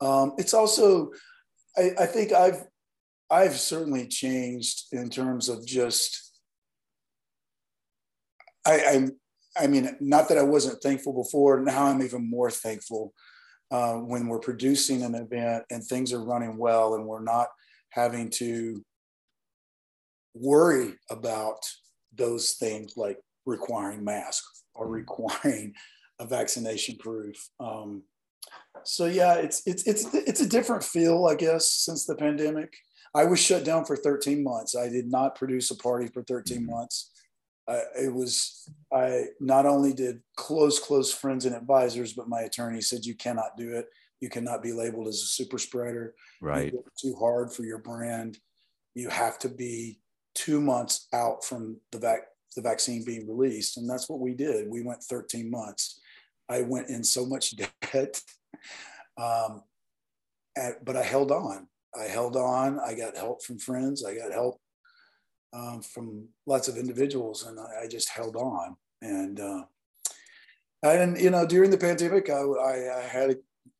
[0.00, 1.10] Um, it's also,
[1.76, 2.64] I, I think I've
[3.30, 6.32] I've certainly changed in terms of just
[8.66, 9.20] I, I'm
[9.58, 11.60] I mean, not that I wasn't thankful before.
[11.60, 13.12] Now I'm even more thankful
[13.70, 17.48] uh, when we're producing an event and things are running well and we're not
[17.90, 18.84] having to
[20.34, 21.58] worry about
[22.14, 25.74] those things like requiring masks or requiring
[26.18, 27.36] a vaccination proof.
[27.58, 28.02] Um,
[28.84, 32.72] so yeah, it's it's it's it's a different feel, I guess, since the pandemic.
[33.14, 34.76] I was shut down for 13 months.
[34.76, 37.10] I did not produce a party for 13 months.
[37.66, 42.80] Uh, it was I not only did close close friends and advisors, but my attorney
[42.80, 43.86] said you cannot do it.
[44.20, 46.72] You cannot be labeled as a super spreader Right.
[47.00, 48.38] too hard for your brand.
[48.94, 50.00] You have to be
[50.34, 52.20] two months out from the vac
[52.56, 54.68] the vaccine being released, and that's what we did.
[54.68, 56.00] We went 13 months.
[56.48, 57.54] I went in so much
[57.92, 58.20] debt,
[59.16, 59.62] um,
[60.56, 61.68] and, but I held on.
[61.96, 62.80] I held on.
[62.80, 64.04] I got help from friends.
[64.04, 64.60] I got help
[65.52, 68.76] um, from lots of individuals, and I, I just held on.
[69.00, 69.62] And uh,
[70.82, 73.36] and you know, during the pandemic, I, I, I had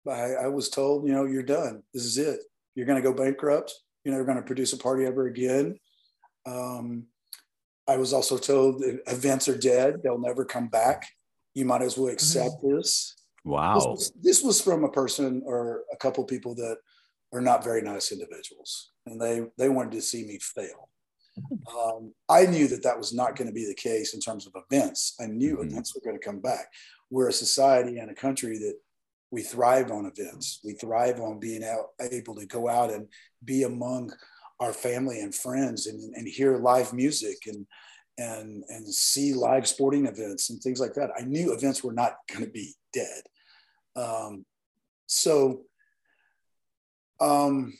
[0.06, 1.82] was told, you know, you're done.
[1.92, 2.40] This is it
[2.74, 3.74] you're going to go bankrupt.
[4.04, 5.78] You're never going to produce a party ever again.
[6.46, 7.06] Um,
[7.88, 11.08] I was also told that events are dead; they'll never come back.
[11.54, 13.14] You might as well accept this.
[13.14, 13.74] This Wow.
[13.74, 16.76] was, this was from a person or a couple people that
[17.32, 20.88] are not very nice individuals, and they they wanted to see me fail.
[21.74, 24.52] Um, I knew that that was not going to be the case in terms of
[24.70, 25.14] events.
[25.20, 25.70] I knew Mhm.
[25.70, 26.72] events were going to come back.
[27.10, 28.78] We're a society and a country that
[29.30, 30.60] we thrive on events.
[30.64, 33.08] We thrive on being out, able to go out and
[33.44, 34.12] be among
[34.60, 37.66] our family and friends and, and hear live music and
[38.18, 41.10] and and see live sporting events and things like that.
[41.18, 43.22] I knew events were not going to be dead.
[43.96, 44.44] Um,
[45.06, 45.62] so
[47.20, 47.72] um,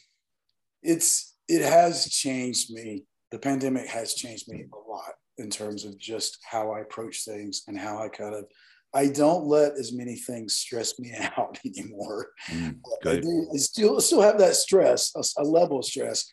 [0.83, 3.05] it's it has changed me.
[3.31, 7.62] The pandemic has changed me a lot in terms of just how I approach things
[7.69, 8.45] and how I kind of
[8.93, 12.29] I don't let as many things stress me out anymore.
[12.49, 13.23] Mm, I, good.
[13.23, 16.31] do, I still still have that stress, a, a level of stress,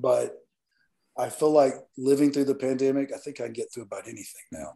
[0.00, 0.36] but
[1.18, 4.42] I feel like living through the pandemic, I think I can get through about anything
[4.52, 4.74] now.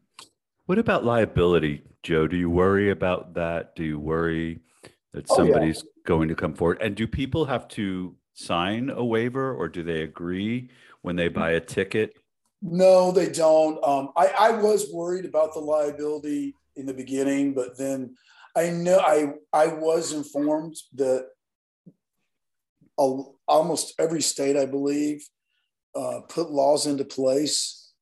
[0.67, 2.27] What about liability, Joe?
[2.27, 3.75] Do you worry about that?
[3.77, 4.61] Do you worry
[5.13, 5.37] that Oh, yeah.
[5.37, 6.79] somebody's going to come forward?
[6.81, 10.71] And do people have to sign a waiver or do they agree
[11.03, 12.15] when they buy a ticket?
[12.61, 13.83] No, they don't.
[13.85, 18.15] Um, I, I was worried about the liability in the beginning, but then
[18.57, 21.27] I know I I was informed that
[22.99, 25.27] al- almost every state, I believe,
[25.95, 27.93] uh, put laws into place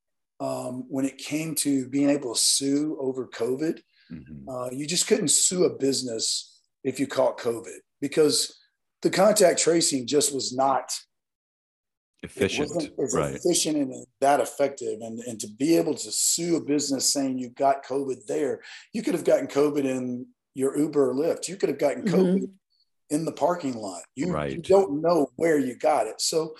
[0.41, 3.81] um, when it came to being able to sue over COVID.
[4.11, 4.45] Mhm.
[4.49, 8.59] Uh, you just couldn't sue a business if you caught COVID because
[9.03, 10.93] the contact tracing just was not
[12.23, 13.35] it Efficient, wasn't as right?
[13.35, 15.01] efficient and that effective.
[15.01, 18.61] And, and to be able to sue a business saying you got COVID there,
[18.93, 21.49] you could have gotten COVID in your Uber or Lyft.
[21.49, 22.13] You could have gotten Mhm.
[22.13, 22.51] COVID
[23.11, 24.03] in the parking lot.
[24.15, 26.21] You, you don't know where you got it.
[26.21, 26.55] So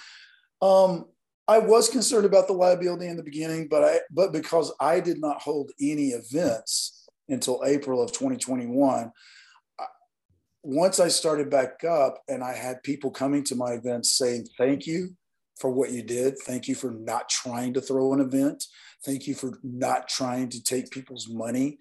[0.61, 1.07] um,
[1.49, 5.21] I was concerned about the liability in the beginning, but I but because I did
[5.21, 9.11] not hold any events until April of 2021,
[9.79, 9.85] I-
[10.63, 14.87] once I started back up and I had people coming to my events saying thank
[14.87, 15.17] you
[15.57, 18.65] for what you did, thank you for not trying to throw an event,
[19.05, 21.79] thank you for not trying to take people's money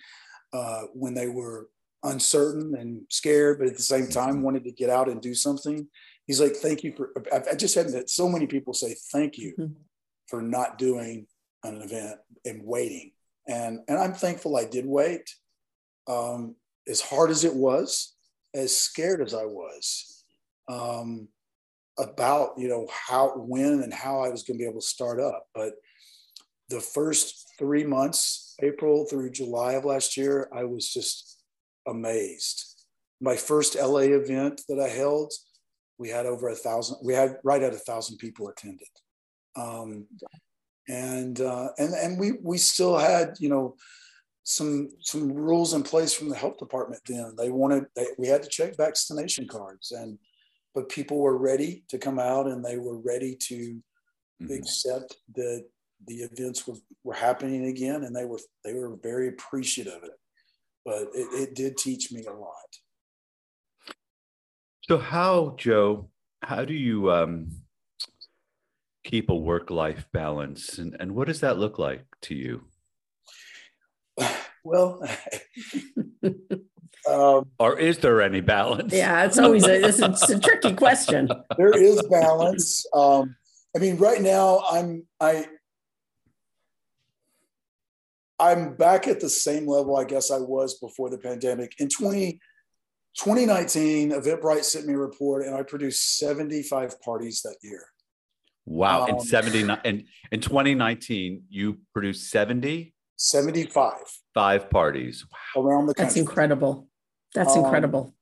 [0.53, 1.69] uh, when they were
[2.03, 5.87] uncertain and scared, but at the same time wanted to get out and do something.
[6.25, 7.11] He's like, thank you for.
[7.33, 9.75] I just had so many people say thank you Mhm.
[10.27, 11.27] for not doing
[11.63, 13.13] an event and waiting,
[13.47, 15.29] and and I'm thankful I did wait.
[16.07, 16.55] Um,
[16.87, 18.15] as hard as it was,
[18.53, 20.23] as scared as I was
[20.67, 21.27] um,
[21.97, 25.19] about you know how when and how I was going to be able to start
[25.19, 25.73] up, but
[26.69, 31.38] the first three months, April through July of last year, I was just
[31.87, 32.85] amazed.
[33.21, 35.33] My first LA event that I held,
[35.97, 36.97] we had over a thousand.
[37.03, 38.87] We had right at a thousand people attended,
[39.55, 40.07] um,
[40.87, 43.75] and uh, and and we we still had you know
[44.43, 47.01] some some rules in place from the health department.
[47.05, 50.17] Then they wanted they, we had to check vaccination cards, and
[50.73, 53.81] but people were ready to come out and they were ready to
[54.41, 54.57] Mhm.
[54.57, 55.67] accept that
[56.07, 60.17] the events were, were happening again and they were they were very appreciative of it
[60.85, 62.69] but it, it did teach me a lot
[64.87, 66.09] So how, Joe,
[66.41, 67.61] how do you um,
[69.03, 72.63] keep a work-life balance, and and what does that look like to you?
[74.63, 75.01] well
[77.07, 78.91] um, Or is there any balance?
[78.93, 81.29] Yeah, it's always a, it's, a- it's a tricky question.
[81.57, 83.35] there is balance um,
[83.75, 85.45] i mean right now i'm i
[88.39, 92.39] i'm back at the same level i guess i was before the pandemic in 20
[93.17, 97.85] 2019 eventbrite sent me a report and i produced 75 parties that year
[98.65, 99.07] Wow.
[99.07, 105.25] In Um, 79 in, in 2019, you produced 75 75 parties.
[105.55, 105.63] Wow.
[105.63, 106.05] around the country.
[106.05, 106.87] That's incredible.
[107.33, 108.13] That's Um, incredible.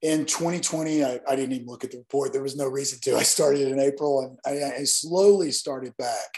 [0.00, 2.32] In 2020, I, I didn't even look at the report.
[2.32, 3.16] There was no reason to.
[3.16, 6.30] I started in April and I, I slowly started back.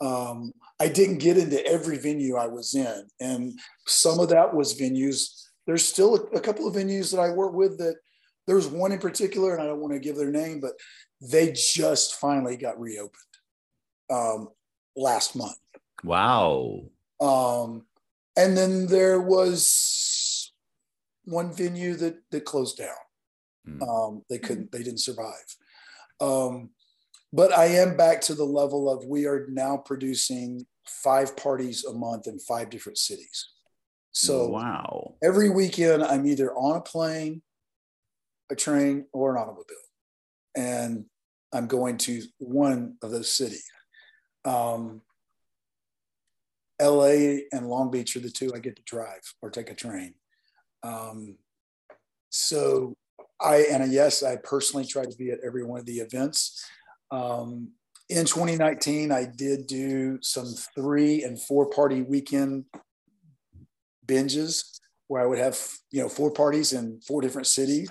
[0.00, 0.52] Um,
[0.84, 3.08] I didn't get into every venue I was in.
[3.18, 5.46] And some of that was venues.
[5.66, 7.96] There's still a, a couple of venues that I work with that
[8.46, 10.72] there's one in particular, and I don't want to give their name, but
[11.22, 13.34] they just finally got reopened
[14.10, 14.48] um,
[14.94, 15.56] last month.
[16.04, 16.82] Wow.
[17.18, 17.86] Um,
[18.36, 20.52] and then there was
[21.24, 22.90] one venue that that closed down.
[23.64, 23.82] Hmm.
[23.82, 25.56] Um, they couldn't, they didn't survive.
[26.20, 26.68] Um,
[27.32, 31.92] but I am back to the level of we are now producing five parties a
[31.92, 33.48] month in five different cities.
[34.12, 35.14] So wow.
[35.22, 37.42] every weekend I'm either on a plane,
[38.50, 39.76] a train, or an automobile,
[40.56, 41.06] and
[41.52, 43.68] I'm going to one of those cities.
[44.44, 45.00] Um,
[46.80, 50.14] LA and Long Beach are the two I get to drive or take a train.
[50.82, 51.38] Um,
[52.30, 52.96] so
[53.40, 56.64] I and yes, I personally try to be at every one of the events.
[57.10, 57.70] Um,
[58.08, 62.66] in 2019, I did do some three and four party weekend
[64.06, 65.58] binges where I would have
[65.90, 67.90] you know four parties in four different cities.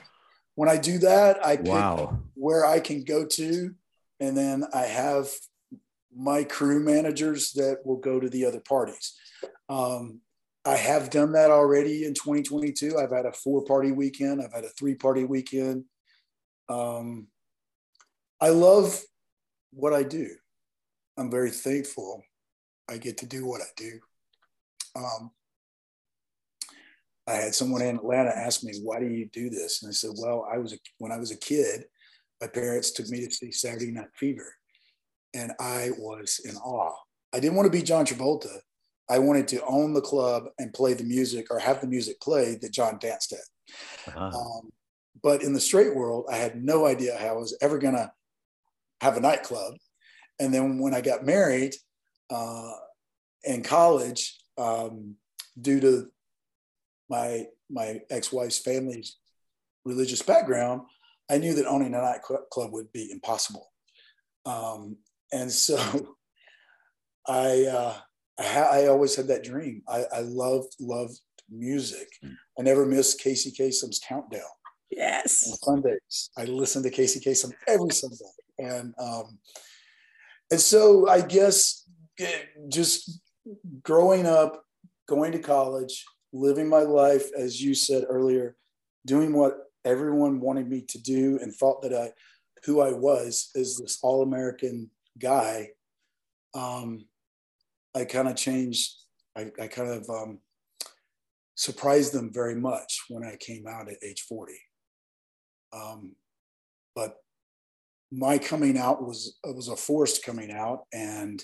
[0.55, 2.19] When I do that, I pick Wow.
[2.35, 3.73] where I can go to,
[4.19, 5.29] and then I have
[6.15, 9.15] my crew managers that will go to the other parties.
[9.67, 10.21] Um,
[10.63, 12.97] I have done that already in 2022.
[12.97, 15.85] I've had a four party weekend, I've had a three party weekend.
[16.69, 17.27] Um,
[18.39, 19.01] I love
[19.75, 20.29] what I do.
[21.17, 22.23] I'm very thankful
[22.89, 23.99] I get to do what I do.
[24.95, 25.31] Um,
[27.27, 30.11] I had someone in Atlanta ask me, "Why do you do this?" And I said,
[30.17, 31.85] "Well, I was a, when I was a kid,
[32.41, 34.53] my parents took me to see Saturday Night Fever,
[35.33, 36.95] and I was in awe.
[37.33, 38.59] I didn't want to be John Travolta.
[39.09, 42.61] I wanted to own the club and play the music or have the music played
[42.61, 44.13] that John danced at.
[44.15, 44.31] Ah.
[44.31, 44.71] Um,
[45.21, 48.11] but in the straight world, I had no idea how I was ever going to
[49.01, 49.75] have a nightclub.
[50.39, 51.75] And then when I got married
[52.29, 52.71] uh,
[53.43, 55.15] in college, um,
[55.59, 56.07] due to
[57.09, 59.17] my my ex-wife's family's
[59.85, 60.81] religious background,
[61.29, 63.71] I knew that owning a nightclub would be impossible.
[64.45, 64.97] Um,
[65.31, 65.77] and so
[67.27, 67.95] I uh,
[68.39, 69.83] I, I always had that dream.
[69.87, 71.19] I, I loved, loved
[71.49, 72.07] music.
[72.57, 74.47] I never missed Casey Kasem's countdown on
[74.89, 75.57] Yes.
[75.63, 76.29] Sundays.
[76.37, 78.25] I listened to Casey Kasem every Sunday.
[78.59, 79.39] And, um,
[80.51, 81.87] and so I guess
[82.19, 83.21] eh, just
[83.81, 84.63] growing up,
[85.07, 88.55] going to college, living my life, as you said earlier,
[89.05, 92.11] doing what everyone wanted me to do and thought that I,
[92.65, 94.89] who I was is this all American
[95.19, 95.69] guy.
[96.53, 97.05] Um,
[97.95, 98.91] I kind of changed,
[99.35, 100.39] I, I kind of um,
[101.55, 104.53] surprised them very much when I came out at age 40.
[105.73, 106.15] Um,
[106.95, 107.17] but
[108.15, 111.43] my coming out was, it was a forced coming out and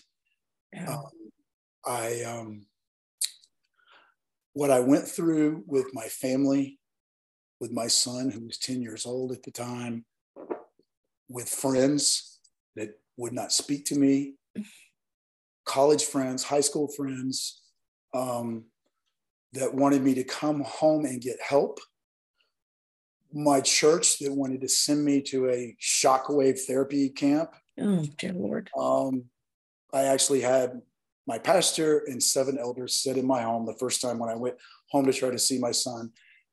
[0.72, 0.94] Yeah.
[0.94, 1.32] um,
[1.86, 2.68] I, um,
[4.54, 6.80] what I went through with my family,
[7.60, 10.06] with my son, who was 10 years old at the time,
[11.28, 12.40] with friends
[12.76, 14.36] that would not speak to me,
[15.66, 17.62] college friends, high school friends
[18.14, 18.66] um,
[19.54, 21.80] that wanted me to come home and get help.
[23.32, 28.70] My church that wanted to send me to a shockwave therapy camp Oh, dear Lord.
[28.78, 29.26] um,
[29.94, 30.82] I actually had
[31.28, 34.56] my pastor and seven elders sit in my home the first time when I went
[34.90, 36.12] home to try to see my son,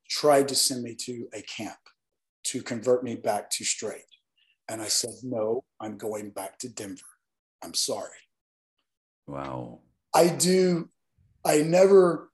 [0.09, 1.79] tried to send me to a camp
[2.45, 4.05] to convert me back to straight.
[4.69, 7.01] And I said, no, I'm going back to Denver.
[7.65, 8.11] I'm sorry.
[9.27, 9.81] Wow.
[10.15, 10.91] I do,
[11.45, 12.31] I never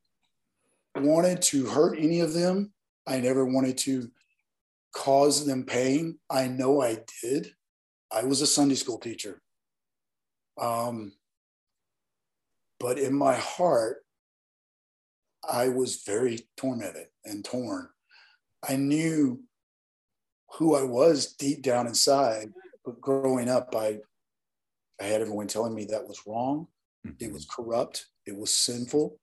[0.97, 2.73] wanted to hurt any of them.
[3.07, 4.11] I never wanted to
[4.95, 6.19] cause them pain.
[6.31, 7.55] I know I did.
[8.11, 9.41] I was a Sunday school teacher.
[10.61, 11.13] Um,
[12.79, 13.99] but in my heart,
[15.49, 17.89] I was very tormented and torn.
[18.69, 19.43] I knew
[20.59, 22.53] who I was deep down inside,
[22.85, 23.99] but growing up, I,
[25.01, 26.69] I had everyone telling me that was wrong.
[27.19, 28.07] It was corrupt.
[28.27, 29.19] It was sinful.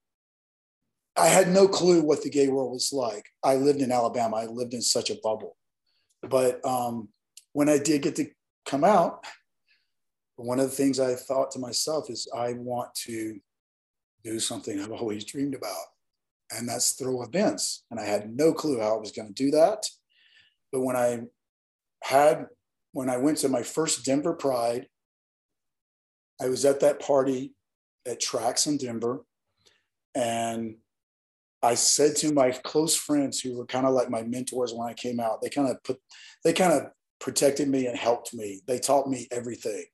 [1.15, 3.25] I had no clue what the gay world was like.
[3.43, 4.37] I lived in Alabama.
[4.37, 5.55] I lived in such a bubble.
[6.21, 7.09] But um,
[7.53, 8.27] when I did get to
[8.65, 9.25] come out,
[10.35, 13.39] one of the things I thought to myself is, I want to
[14.23, 15.85] do something I've always dreamed about,
[16.51, 17.83] and that's throw events.
[17.91, 19.85] And I had no clue how I was going to do that.
[20.71, 21.21] But when I
[22.03, 22.47] had,
[22.91, 24.87] when I went to my first Denver Pride,
[26.41, 27.53] I was at that party
[28.07, 29.25] at Tracks in Denver.
[30.15, 30.77] And
[31.61, 34.93] I said to my close friends who were kind of like my mentors when I
[34.93, 35.99] came out, they kind of put,
[36.43, 38.61] they kind of protected me and helped me.
[38.65, 39.85] They taught me everything.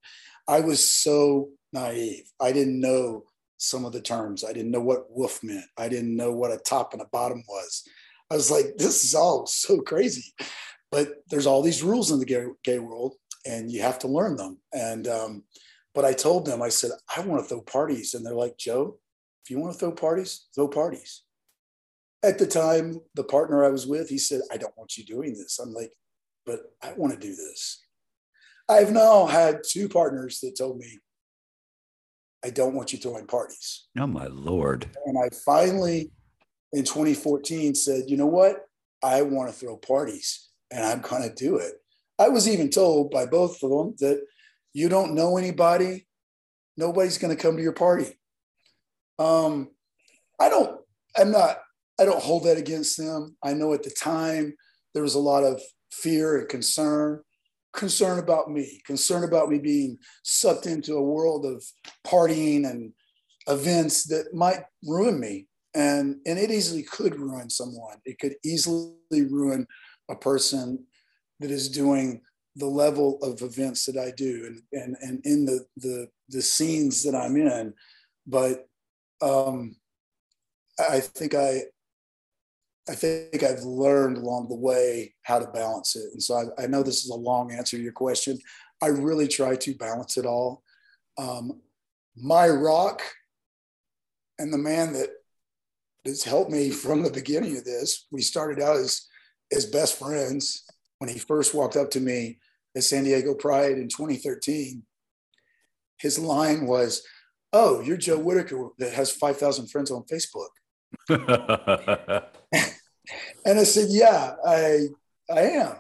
[0.47, 2.31] I was so naive.
[2.39, 3.23] I didn't know
[3.57, 4.43] some of the terms.
[4.43, 5.65] I didn't know what wolf meant.
[5.77, 7.83] I didn't know what a top and a bottom was.
[8.31, 10.33] I was like, this is all so crazy.
[10.91, 14.35] But there's all these rules in the gay, gay world, and you have to learn
[14.35, 14.59] them.
[14.71, 15.43] And um,
[15.93, 18.13] but I told them, I said, I want to throw parties.
[18.13, 18.99] And they're like, Joe,
[19.43, 21.23] if you want to throw parties, throw parties.
[22.25, 25.33] At the time, the partner I was with, he said, I don't want you doing
[25.33, 25.59] this.
[25.59, 25.91] I'm like,
[26.43, 27.83] but I want to do this.
[28.67, 30.99] I've now had two partners that told me,
[32.43, 33.87] I don't want you throwing parties.
[33.97, 34.89] Oh my lord.
[35.05, 36.11] And I finally,
[36.73, 38.65] in 2014, said, you know what?
[39.03, 41.73] I want to throw parties and I'm going to do it.
[42.17, 44.21] I was even told by both of them that
[44.73, 46.07] you don't know anybody,
[46.75, 48.19] nobody's going to come to your party.
[49.19, 49.69] Um,
[50.39, 50.81] I don't,
[51.15, 51.57] I'm not,
[51.99, 53.35] I don't hold that against them.
[53.43, 54.55] I know at the time
[54.93, 57.21] there was a lot of fear and concern,
[57.73, 61.63] concern about me, concern about me being sucked into a world of
[62.05, 62.93] partying and
[63.47, 65.47] events that might ruin me.
[65.73, 67.97] And, and it easily could ruin someone.
[68.05, 69.67] It could easily ruin
[70.09, 70.85] a person
[71.39, 72.21] that is doing
[72.55, 77.03] the level of events that I do and and and in the the the scenes
[77.03, 77.73] that I'm in.
[78.25, 78.67] But
[79.21, 79.75] um,
[80.79, 81.63] I think I
[82.87, 86.11] I think I've learned along the way how to balance it.
[86.13, 88.37] And so I, I know this is a long answer to your question.
[88.81, 90.63] I really try to balance it all.
[91.17, 91.61] Um,
[92.15, 93.01] my rock
[94.37, 95.09] and the man that
[96.05, 99.07] has helped me from the beginning of this, we started out as
[99.51, 100.63] as best friends
[100.99, 102.39] when he first walked up to me
[102.75, 104.83] at San Diego Pride in 2013,
[105.97, 107.03] his line was,
[107.53, 110.49] Oh, you're Joe Whitaker that has 5,000 friends on Facebook.
[111.09, 111.19] and
[113.59, 114.87] I said, Yeah, I,
[115.29, 115.75] I am.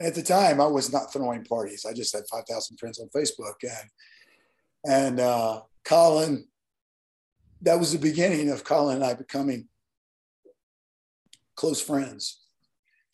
[0.00, 1.86] At the time, I was not throwing parties.
[1.88, 3.54] I just had 5,000 friends on Facebook.
[3.62, 3.90] And,
[4.86, 6.46] and uh, Colin,
[7.62, 9.68] that was the beginning of Colin and I becoming
[11.54, 12.46] close friends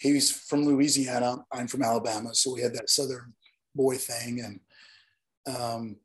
[0.03, 1.37] he's from Louisiana.
[1.53, 3.33] I'm from Alabama, so we had that Southern
[3.75, 5.97] boy thing, and um,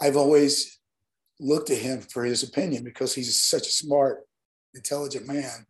[0.00, 0.78] I've always
[1.40, 4.26] looked to him for his opinion because he's such a smart,
[4.78, 5.66] intelligent man.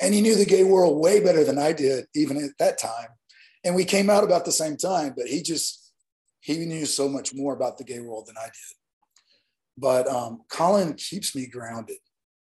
[0.00, 3.08] And he knew the gay world way better than I did, even at that time.
[3.64, 5.92] And we came out about the same time, but he just,
[6.40, 8.76] he knew so much more about the gay world than I did.
[9.76, 11.98] But um, Colin keeps me grounded.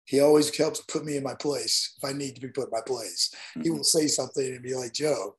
[0.06, 2.72] He always helps put me in my place if I need to be put in
[2.72, 3.34] my place.
[3.52, 3.62] Mm-hmm.
[3.62, 5.36] He will say something and be like, Joe,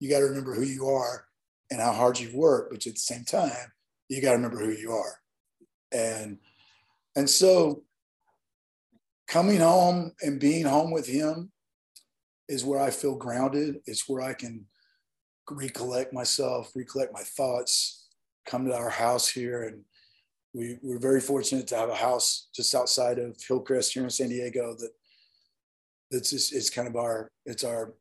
[0.00, 1.26] you got to remember who you are
[1.70, 3.72] and how hard you've worked, but at the same time,
[4.08, 5.18] you got to remember who you are.
[5.92, 6.38] And
[7.16, 7.84] and so
[9.26, 11.50] coming home and being home with him
[12.48, 13.80] is where I feel grounded.
[13.86, 14.66] It's where I can
[15.50, 18.08] recollect myself, recollect my thoughts,
[18.46, 19.64] come to our house here.
[19.64, 19.82] And
[20.52, 24.28] we, we're very fortunate to have a house just outside of Hillcrest here in San
[24.28, 24.90] Diego that
[26.10, 27.94] that's just, it's kind of our, it's our,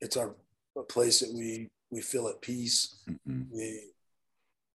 [0.00, 0.34] it's our
[0.88, 3.02] place that we, we feel at peace.
[3.08, 3.42] Mm-hmm.
[3.52, 3.80] We,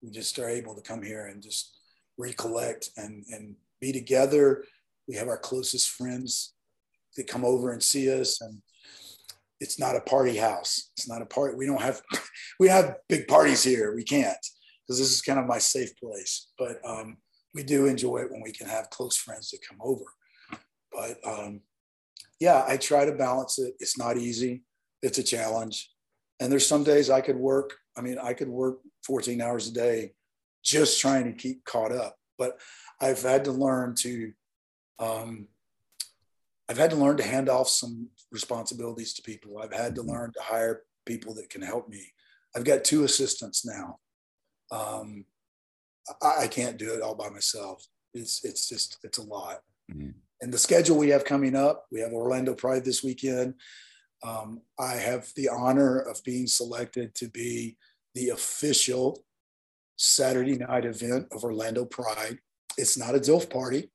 [0.01, 1.77] we just are able to come here and just
[2.17, 4.65] recollect and, and be together.
[5.07, 6.53] We have our closest friends
[7.15, 8.61] that come over and see us and
[9.59, 10.91] it's not a party house.
[10.97, 11.55] It's not a party.
[11.55, 12.01] We don't have
[12.59, 13.95] we have big parties here.
[13.95, 14.37] We can't
[14.81, 16.47] because this is kind of my safe place.
[16.57, 17.17] But um,
[17.53, 20.03] we do enjoy it when we can have close friends that come over.
[20.91, 21.61] But um,
[22.39, 23.75] yeah, I try to balance it.
[23.79, 24.63] It's not easy.
[25.01, 25.89] It's a challenge.
[26.39, 27.75] And there's some days I could work.
[27.97, 30.13] I mean, I could work 14 hours a day
[30.63, 32.17] just trying to keep caught up.
[32.37, 32.59] But
[32.99, 34.33] I've had to learn to
[34.99, 35.47] um,
[36.69, 39.59] I've had to learn to hand off some responsibilities to people.
[39.59, 40.11] I've had to mm-hmm.
[40.11, 42.13] learn to hire people that can help me.
[42.55, 43.99] I've got two assistants now.
[44.71, 45.25] Um,
[46.21, 47.85] I, I, can't do it all by myself.
[48.13, 49.59] It's it's just it's a lot.
[49.91, 50.11] Mm-hmm.
[50.41, 53.55] And the schedule we have coming up, we have Orlando Pride this weekend.
[54.25, 57.77] Um, I have the honor of being selected to be
[58.15, 59.23] the official
[59.97, 62.39] Saturday night event of Orlando Pride.
[62.77, 63.91] It's not a DILF party.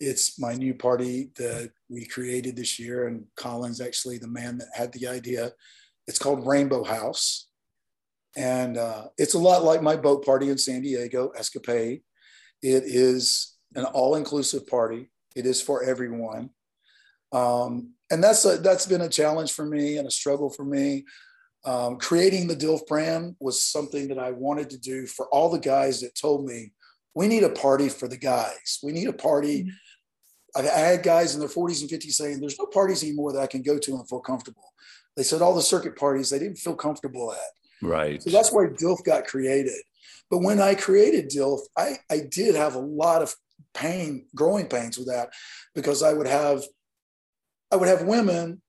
[0.00, 4.68] It's my new party that we created this year, and Colin's actually the man that
[4.74, 5.52] had the idea.
[6.06, 7.48] It's called Rainbow House,
[8.36, 12.00] and uh, it's a lot like my boat party in San Diego, Escapade.
[12.62, 15.10] It is an all-inclusive party.
[15.36, 16.50] It is for everyone,
[17.32, 21.04] um, and that's a, that's been a challenge for me and a struggle for me.
[21.66, 25.58] Um, creating the DILF brand was something that I wanted to do for all the
[25.58, 26.72] guys that told me
[27.14, 28.78] we need a party for the guys.
[28.82, 29.70] We need a party mm-hmm.
[30.56, 33.46] I had guys in their 40s and 50s saying, There's no parties anymore that I
[33.46, 34.72] can go to and feel comfortable.
[35.16, 37.86] They said all the circuit parties they didn't feel comfortable at.
[37.86, 38.22] Right.
[38.22, 39.80] So that's why DILF got created.
[40.30, 43.34] But when I created DILF, I, I did have a lot of
[43.74, 45.30] pain, growing pains with that,
[45.74, 46.62] because I would have
[47.72, 48.60] I would have women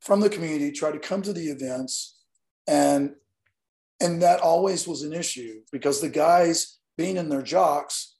[0.00, 2.18] from the community try to come to the events
[2.66, 3.14] and
[4.00, 8.16] and that always was an issue because the guys being in their jocks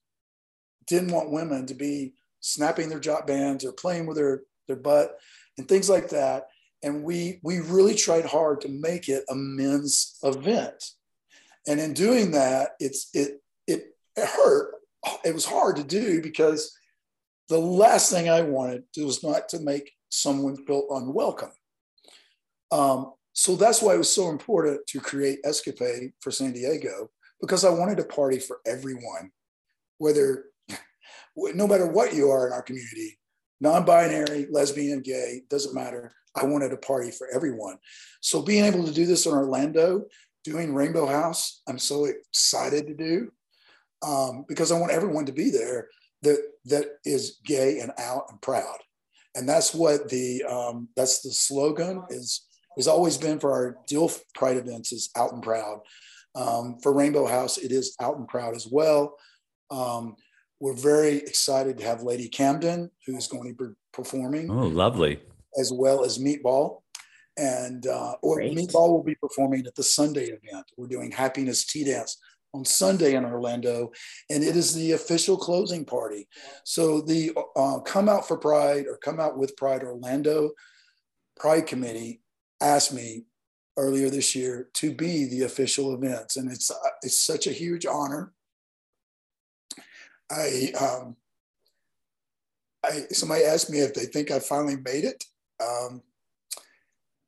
[0.87, 5.19] didn't want women to be snapping their jock bands or playing with their, their butt
[5.57, 6.49] and things like that.
[6.83, 10.85] And we, we really tried hard to make it a men's event.
[11.67, 14.75] And in doing that, it's, it, it, it hurt.
[15.25, 16.77] It was hard to do because
[17.49, 21.53] the last thing I wanted was not to make someone feel unwelcome.
[22.71, 27.65] Um, so that's why it was so important to create Escapade for San Diego because
[27.65, 29.31] I wanted a party for everyone,
[29.99, 30.47] whether
[31.37, 33.19] no matter what you are in our community,
[33.61, 36.13] non-binary, lesbian, gay, doesn't matter.
[36.35, 37.79] I wanted a party for everyone.
[38.21, 40.07] So being able to do this in Orlando,
[40.45, 43.33] doing Rainbow House, I'm so excited to do
[44.03, 45.89] um, because I want everyone to be there
[46.23, 48.79] that that is gay and out and proud.
[49.35, 54.21] And that's what the um, that's the slogan is has always been for our DILF
[54.35, 55.81] Pride events is out and proud.
[56.35, 59.17] Um, for Rainbow House, it is out and proud as well.
[59.71, 60.17] Um,
[60.63, 64.49] we're very excited to have Lady Camden, who's going to be performing.
[64.49, 65.19] Oh, lovely.
[65.59, 66.83] As well as Meatball.
[67.37, 70.67] And uh, or Meatball will be performing at the Sunday event.
[70.77, 72.17] We're doing Happiness Tea Dance
[72.55, 73.91] on Sunday in Orlando,
[74.31, 76.29] and it is the official closing party.
[76.65, 80.51] So the uh, Come Out for Pride or Come Out with Pride Orlando
[81.37, 82.21] Pride Committee
[82.61, 83.25] asked me
[83.77, 87.85] earlier this year to be the official events, and it's uh, it's such a huge
[87.85, 88.33] honor
[90.33, 91.17] I, um,
[92.85, 95.25] I somebody asked me if they think I finally made it.
[95.63, 96.03] Um,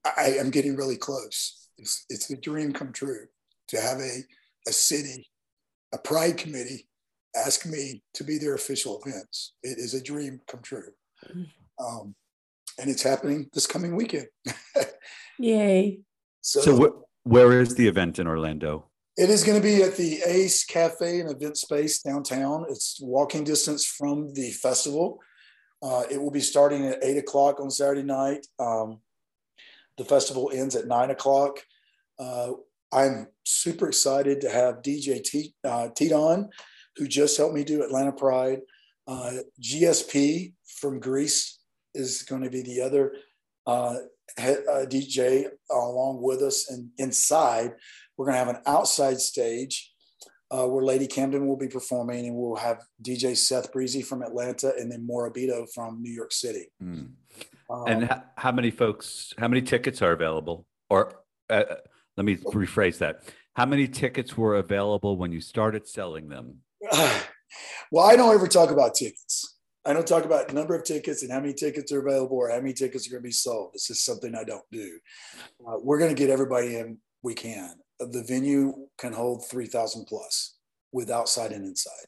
[0.05, 1.69] I am getting really close.
[1.79, 3.27] It's, it's a dream come true
[3.69, 4.21] to have a,
[4.69, 5.29] a city,
[5.93, 6.89] a pride committee
[7.37, 9.55] ask me to be their official events.
[9.63, 10.93] It is a dream come true.
[11.81, 12.15] Um,
[12.81, 14.29] and it's happening this coming weekend.
[15.39, 16.01] Yay.
[16.41, 18.91] So, so wh- where is the event in Orlando?
[19.17, 22.67] It is going to be at the Ace Cafe and Event Space downtown.
[22.69, 25.21] It's walking distance from the festival.
[25.81, 28.45] Uh, it will be starting at eight o'clock on Saturday night.
[28.59, 28.99] Um,
[29.99, 31.61] the festival ends at nine o'clock.
[32.19, 32.55] Uh,
[32.93, 36.49] I'm super excited to have DJ T, uh, Tidon,
[36.97, 38.63] who just helped me do Atlanta Pride.
[39.07, 41.61] Uh, GSP from Greece
[41.95, 43.15] is going to be the other
[43.65, 43.95] uh,
[44.39, 46.69] uh DJ along with us.
[46.69, 47.75] And inside,
[48.17, 49.93] we're going to have an outside stage
[50.51, 54.73] uh, where Lady Camden will be performing, and we'll have DJ Seth Breezy from Atlanta
[54.79, 56.67] and then Morabito from New York City.
[56.83, 57.13] Mm.
[57.71, 60.67] Um, and h- how many folks, how many tickets are available?
[60.91, 61.15] Or
[61.51, 61.75] uh, uh
[62.17, 63.25] let me rephrase that.
[63.57, 66.59] How many tickets were available when you started selling them?
[67.91, 69.57] well, I don't ever talk about tickets.
[69.85, 72.59] I don't talk about number of tickets and how many tickets are available or how
[72.59, 73.71] many tickets are going to be sold.
[73.75, 74.99] This is something I don't do.
[75.61, 80.57] Uh, we're going to get everybody in we can the venue can hold 3,000 plus
[80.93, 82.07] with outside and inside.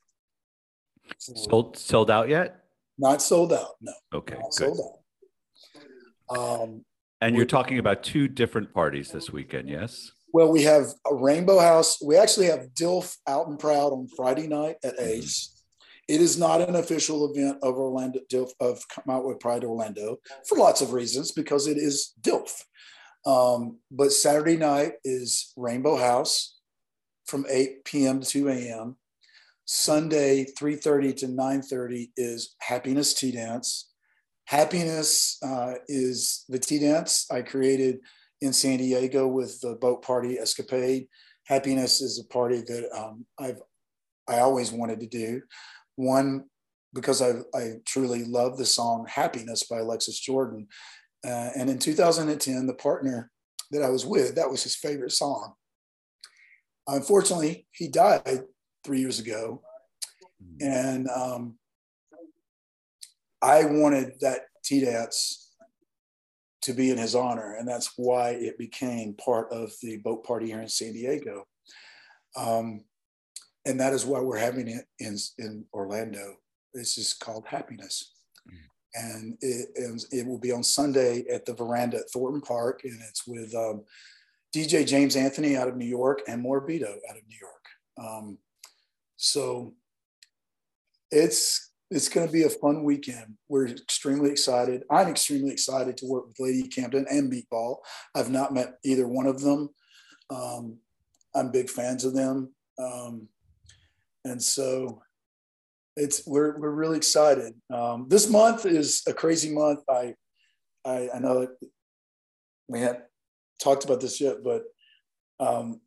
[1.18, 2.64] So, sold, sold out yet?
[2.98, 3.72] Not sold out.
[3.80, 3.92] No.
[4.12, 4.36] Okay.
[4.50, 6.38] Sold out.
[6.38, 6.84] Um,
[7.20, 10.10] and you're talking about two different parties this weekend, yes?
[10.32, 11.98] Well, we have a Rainbow House.
[12.02, 15.08] We actually have DILF out and proud on Friday night at mm-hmm.
[15.08, 15.62] Ace.
[16.08, 20.18] It is not an official event of Orlando DILF of Come Out with Pride Orlando
[20.48, 22.64] for lots of reasons because it is DILF.
[23.26, 26.56] Um, but Saturday night is Rainbow House
[27.26, 28.20] from 8 p.m.
[28.20, 28.96] to 2 a.m.
[29.64, 33.90] Sunday, 3:30 to 9:30 is Happiness Tea Dance.
[34.44, 37.98] Happiness uh, is the tea dance I created
[38.40, 41.08] in San Diego with the boat party Escapade.
[41.46, 43.60] Happiness is a party that um, I've
[44.28, 45.42] I always wanted to do.
[45.96, 46.44] One
[46.94, 50.68] because I, I truly love the song Happiness by Alexis Jordan.
[51.24, 53.30] Uh, and in 2010, the partner
[53.70, 55.54] that I was with, that was his favorite song.
[56.86, 58.42] Unfortunately, he died
[58.84, 59.62] three years ago.
[60.60, 61.58] And um,
[63.42, 65.52] I wanted that T dance
[66.62, 67.56] to be in his honor.
[67.58, 71.46] And that's why it became part of the boat party here in San Diego.
[72.36, 72.84] Um,
[73.64, 76.36] and that is why we're having it in, in Orlando.
[76.72, 78.15] This is called Happiness
[78.96, 82.98] and it, and it will be on Sunday at the veranda at Thornton Park, and
[83.08, 83.84] it's with um,
[84.54, 87.64] DJ James Anthony out of New York and Morbido out of New York.
[87.98, 88.38] Um,
[89.16, 89.74] so
[91.10, 93.36] it's it's going to be a fun weekend.
[93.48, 94.82] We're extremely excited.
[94.90, 97.76] I'm extremely excited to work with Lady Camden and Meatball.
[98.14, 99.70] I've not met either one of them.
[100.30, 100.78] Um,
[101.34, 103.28] I'm big fans of them, um,
[104.24, 105.02] and so
[105.96, 107.54] it's we're we're really excited.
[107.72, 109.80] Um, this month is a crazy month.
[109.88, 110.14] I
[110.84, 111.48] I, I know
[112.68, 113.04] we haven't
[113.62, 114.62] talked about this yet, but
[115.40, 115.80] um,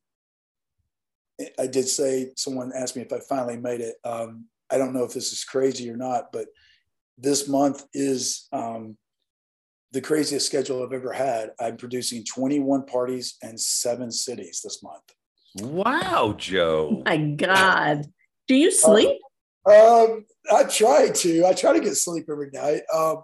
[1.58, 3.96] I did say someone asked me if I finally made it.
[4.04, 6.48] Um, I don't know if this is crazy or not, but
[7.18, 8.98] this month is um,
[9.92, 11.52] the craziest schedule I've ever had.
[11.60, 15.04] I'm producing 21 parties and seven cities this month.
[15.62, 17.02] Wow, Joe!
[17.06, 18.06] my God,
[18.48, 19.10] do you sleep?
[19.10, 19.29] Uh,
[19.66, 21.46] um, I try to.
[21.46, 22.82] I try to get sleep every night.
[22.94, 23.24] Um,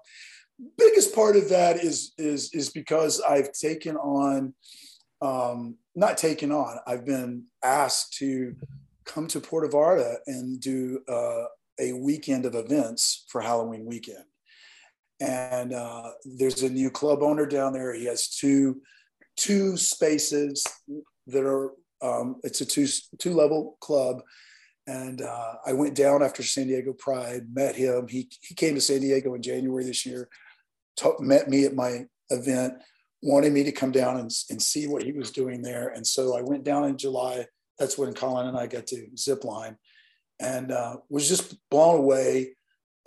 [0.78, 4.54] biggest part of that is is is because I've taken on,
[5.22, 6.78] um, not taken on.
[6.86, 8.56] I've been asked to
[9.06, 11.46] come to Puerto Vallarta and do uh,
[11.80, 14.26] a weekend of events for Halloween weekend.
[15.20, 17.94] And uh, there's a new club owner down there.
[17.94, 18.82] He has two
[19.38, 20.66] two spaces
[21.28, 21.72] that are.
[22.02, 22.88] Um, it's a two
[23.20, 24.22] two level club
[24.88, 28.08] and uh, I went down after San Diego Pride, met him.
[28.08, 30.30] He, he came to San Diego in January this year,
[31.20, 32.76] met me at my event,
[33.24, 35.90] wanted me to come down and, and see what he was doing there.
[35.90, 37.48] And so I went down in July.
[37.80, 39.78] That's when Colin and I got to zip line
[40.40, 42.56] and uh, was just blown away.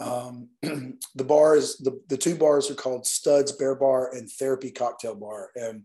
[0.01, 5.15] Um, the bars, the, the two bars are called Studs Bear Bar and Therapy Cocktail
[5.15, 5.51] Bar.
[5.55, 5.85] And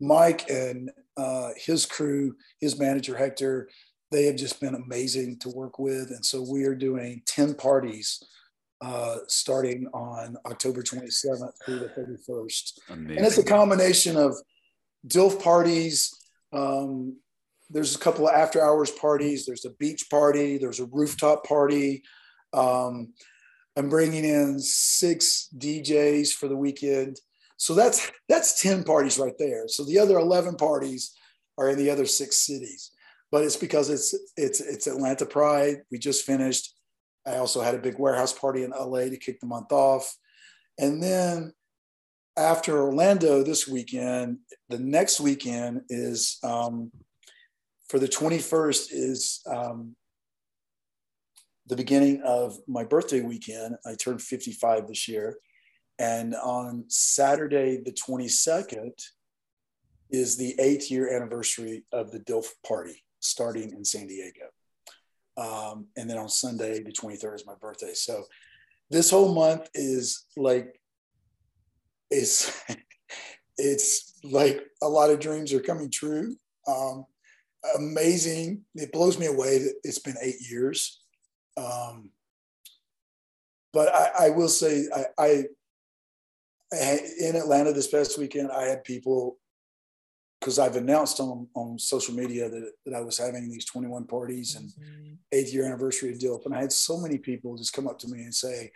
[0.00, 3.68] Mike and uh, his crew, his manager Hector,
[4.10, 6.10] they have just been amazing to work with.
[6.10, 8.22] And so we are doing 10 parties
[8.80, 11.88] uh, starting on October 27th through the
[12.28, 12.72] 31st.
[12.90, 13.16] Amazing.
[13.16, 14.36] And it's a combination of
[15.06, 16.14] DILF parties.
[16.52, 17.16] Um,
[17.70, 19.44] there's a couple of after hours parties.
[19.44, 20.56] There's a beach party.
[20.56, 22.02] There's a rooftop party.
[22.54, 23.12] Um,
[23.76, 27.20] I'm bringing in six DJs for the weekend.
[27.58, 29.68] So that's that's 10 parties right there.
[29.68, 31.14] So the other 11 parties
[31.58, 32.92] are in the other six cities
[33.30, 35.82] but it's because it's it's it's Atlanta Pride.
[35.90, 36.74] We just finished.
[37.26, 40.16] I also had a big warehouse party in LA to kick the month off,
[40.78, 41.52] and then
[42.38, 46.92] after Orlando this weekend, the next weekend is um,
[47.88, 49.96] for the 21st is um,
[51.66, 53.74] the beginning of my birthday weekend.
[53.84, 55.38] I turned 55 this year.
[55.98, 58.92] And on Saturday, the 22nd,
[60.10, 64.46] is the eighth year anniversary of the DILF party starting in San Diego.
[65.36, 67.94] Um, and then on Sunday, the 23rd, is my birthday.
[67.94, 68.24] So
[68.90, 70.80] this whole month is like,
[72.10, 72.60] it's,
[73.58, 76.36] it's like a lot of dreams are coming true.
[76.66, 77.04] Um,
[77.76, 78.62] amazing.
[78.74, 81.00] It blows me away that it's been eight years.
[81.56, 82.10] Um,
[83.72, 84.86] but I, I, will say,
[85.18, 85.44] I,
[86.72, 89.38] I, in Atlanta this past weekend, I had people
[90.40, 94.54] because I've announced on, on social media that, that I was having these 21 parties
[94.54, 95.14] and mm-hmm.
[95.32, 96.46] eighth year anniversary of DILF.
[96.46, 98.70] And I had so many people just come up to me and say,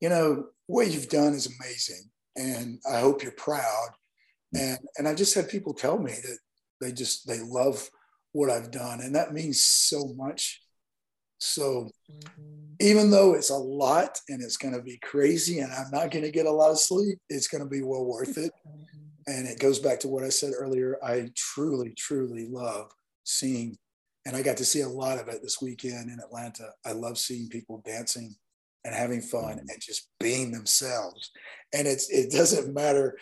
[0.00, 2.10] you know, what you've done is amazing.
[2.36, 3.88] And I hope you're proud.
[4.54, 4.60] Mm.
[4.60, 6.38] And, and I just had people tell me that
[6.80, 7.88] they just, they love
[8.32, 9.00] what I've done.
[9.00, 10.62] And that means so much.
[11.38, 12.74] So mm-hmm.
[12.80, 16.24] even though it's a lot and it's going to be crazy and I'm not going
[16.24, 18.52] to get a lot of sleep, it's going to be well worth it.
[18.68, 18.99] Mm-hmm.
[19.26, 20.98] And it goes back to what I said earlier.
[21.02, 22.90] I truly, truly love
[23.24, 23.76] seeing,
[24.26, 26.70] and I got to see a lot of it this weekend in Atlanta.
[26.84, 28.34] I love seeing people dancing
[28.84, 29.68] and having fun mm-hmm.
[29.68, 31.30] and just being themselves.
[31.74, 33.18] And it's it doesn't matter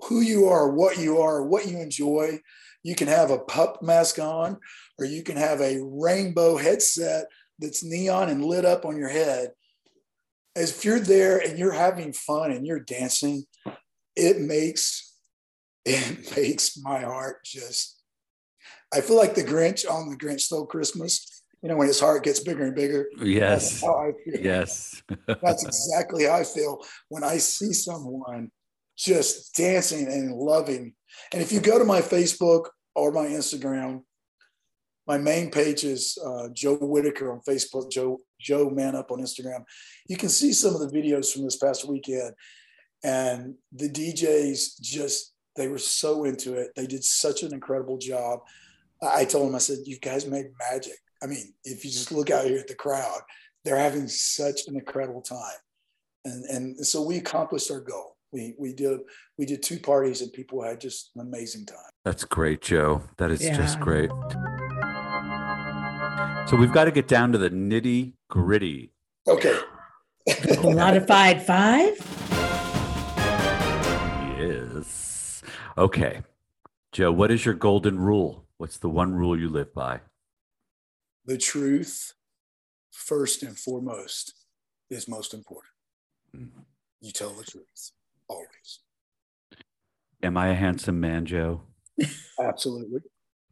[0.00, 2.40] who you are, what you are, what you enjoy.
[2.82, 4.58] You can have a pup mask on,
[4.98, 7.26] or you can have a rainbow headset
[7.58, 9.50] that's neon and lit up on your head.
[10.56, 13.44] As if you're there and you're having fun and you're dancing,
[14.16, 15.11] it makes
[15.84, 17.98] it makes my heart just.
[18.94, 21.42] I feel like the Grinch on the Grinch Stole Christmas.
[21.62, 23.06] You know, when his heart gets bigger and bigger.
[23.20, 23.84] Yes.
[24.26, 25.00] Yes.
[25.26, 28.50] that's exactly how I feel when I see someone
[28.96, 30.94] just dancing and loving.
[31.32, 34.02] And if you go to my Facebook or my Instagram,
[35.06, 39.64] my main page is uh, Joe Whitaker on Facebook, Joe Joe Man Upp on Instagram.
[40.08, 42.32] You can see some of the videos from this past weekend,
[43.02, 46.72] and the DJs just they were so into it.
[46.76, 48.40] They did such an incredible job.
[49.02, 52.30] I told them, I said, "You guys made magic." I mean, if you just look
[52.30, 53.20] out here at the crowd,
[53.64, 55.60] they're having such an incredible time,
[56.24, 59.00] and and so we accomplished our goal we we did
[59.38, 61.78] we did two parties and people had just an amazing time.
[62.04, 63.02] That's great, Joe.
[63.18, 63.56] That is yeah.
[63.56, 64.10] just great.
[66.48, 68.92] So we've got to get down to the nitty gritty.
[69.28, 69.58] Okay.
[70.62, 71.94] Modified five.
[74.38, 75.11] Yes.
[75.76, 76.22] Okay,
[76.92, 77.10] Joe.
[77.12, 78.46] What is your golden rule?
[78.58, 80.00] What's the one rule you live by?
[81.24, 82.12] The truth,
[82.90, 84.34] first and foremost,
[84.90, 85.72] is most important.
[86.36, 86.60] Mm-hmm.
[87.00, 87.92] You tell the truth
[88.28, 88.80] always.
[90.22, 91.62] Am I a handsome man, Joe?
[92.40, 93.00] Absolutely.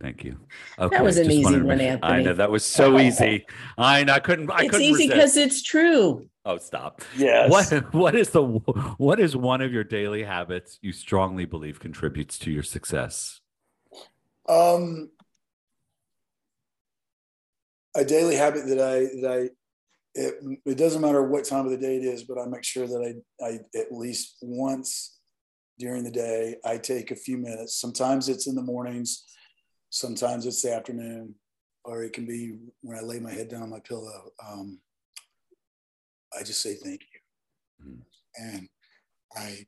[0.01, 0.39] Thank you.
[0.79, 2.13] Okay, that was an easy one, Anthony.
[2.13, 3.47] I know that was so easy.
[3.77, 4.51] I know I couldn't.
[4.51, 6.27] I it's couldn't easy because it's true.
[6.45, 7.03] Oh, stop.
[7.17, 7.51] Yes.
[7.51, 12.39] What What is the What is one of your daily habits you strongly believe contributes
[12.41, 13.41] to your success?
[14.49, 15.11] Um,
[17.95, 19.51] a daily habit that I that I
[20.15, 20.35] it,
[20.65, 23.23] it doesn't matter what time of the day it is, but I make sure that
[23.41, 25.19] I, I at least once
[25.79, 27.81] during the day, I take a few minutes.
[27.81, 29.25] Sometimes it's in the mornings,
[29.91, 31.35] sometimes it's the afternoon,
[31.85, 34.31] or it can be when I lay my head down on my pillow.
[34.47, 34.81] Um,
[36.39, 37.87] I just say thank you.
[37.87, 38.45] Mm-hmm.
[38.45, 38.69] And
[39.37, 39.67] I,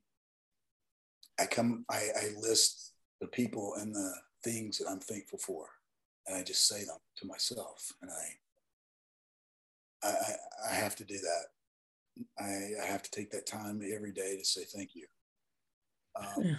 [1.41, 4.15] I come, I, I list the people and the
[4.45, 5.67] things that I'm thankful for.
[6.27, 7.93] And I just say them to myself.
[8.01, 11.47] And I, I, I, have to do that.
[12.39, 15.07] I, I, have to take that time every day to say thank you.
[16.19, 16.57] Um,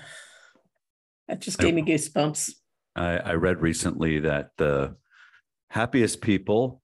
[1.27, 2.51] that just gave me goosebumps.
[2.95, 4.95] I, I read recently that the
[5.69, 6.81] happiest people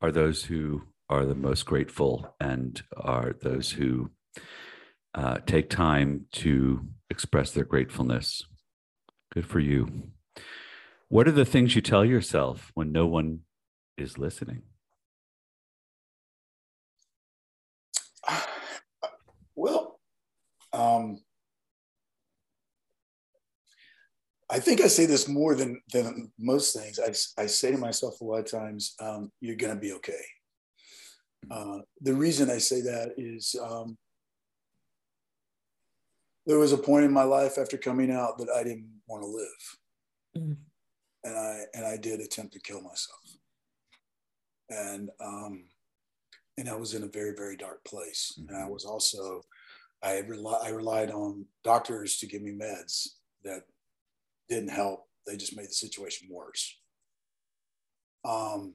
[0.00, 4.10] are those who are the most grateful and are those who
[5.14, 8.42] uh, take time to express their gratefulness.
[9.32, 10.10] Good for you.
[11.08, 13.40] What are the things you tell yourself when no one
[13.96, 14.62] is listening?
[19.56, 20.00] Well,
[20.72, 21.20] um,
[24.54, 27.00] I think I say this more than than most things.
[27.00, 30.24] I, I say to myself a lot of times, um, "You're going to be okay."
[31.50, 33.98] Uh, the reason I say that is um,
[36.46, 39.26] there was a point in my life after coming out that I didn't want to
[39.26, 39.62] live,
[40.38, 40.56] mm.
[41.24, 43.24] and I and I did attempt to kill myself,
[44.70, 45.64] and um,
[46.58, 48.38] and I was in a very, very dark place.
[48.38, 48.48] Mm-hmm.
[48.48, 48.72] And I mm-hmm.
[48.72, 49.42] was also,
[50.02, 53.08] I, rely, I relied on doctors to give me meds
[53.42, 53.64] that
[54.48, 55.06] didn't help.
[55.26, 56.78] They just made the situation worse.
[58.24, 58.74] Um,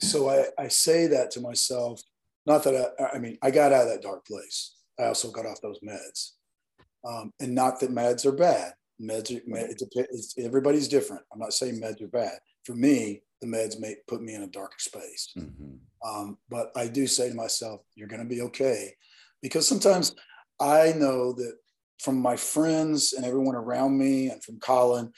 [0.00, 2.00] so I, I say that to myself,
[2.46, 4.74] not that I, I mean, I got out of that dark place.
[4.98, 6.32] I also got off those meds.
[7.06, 8.72] Um, and not that meds are bad.
[9.00, 11.22] Meds, are, med, it's, it's, everybody's different.
[11.32, 12.38] I'm not saying meds are bad.
[12.64, 15.32] For me, the meds may put me in a darker space.
[15.38, 15.76] Mm-hmm.
[16.06, 18.94] Um, but I do say to myself, you're going to be okay.
[19.42, 20.14] Because sometimes
[20.60, 21.54] I know that
[22.00, 25.12] from my friends and everyone around me and from Colin,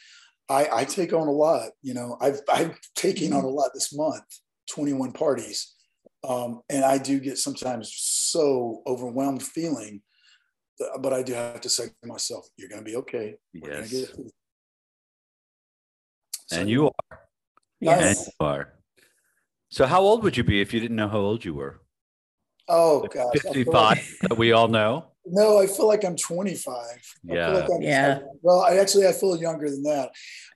[0.48, 1.70] I, I take on a lot.
[1.82, 4.24] You know, I've, I've taken on a lot this month,
[4.70, 5.74] 21 parties.
[6.24, 10.02] Um, and I do get sometimes so overwhelmed feeling,
[11.00, 13.36] but I do have to say to myself, you're going to be okay.
[13.54, 13.90] We're yes.
[13.90, 14.16] Get
[16.46, 17.20] so, and you are.
[17.80, 18.18] Yes.
[18.18, 18.74] And you are.
[19.70, 21.80] So how old would you be if you didn't know how old you were?
[22.68, 23.32] Oh, gosh.
[23.32, 25.11] 55 that we all know.
[25.24, 26.74] No, I feel like I'm 25.
[27.24, 27.48] Yeah.
[27.48, 28.18] Like yeah.
[28.20, 30.10] I, well, I actually I feel younger than that.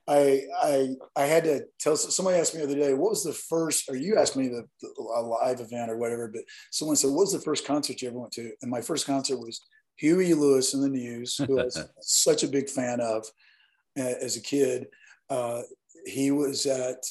[0.07, 3.33] I I I had to tell somebody asked me the other day, what was the
[3.33, 7.11] first, or you asked me the, the a live event or whatever, but someone said,
[7.11, 8.51] what was the first concert you ever went to?
[8.61, 9.61] And my first concert was
[9.95, 13.25] Huey Lewis and the News, who I was such a big fan of
[13.97, 14.87] uh, as a kid.
[15.29, 15.61] Uh,
[16.05, 17.03] he was at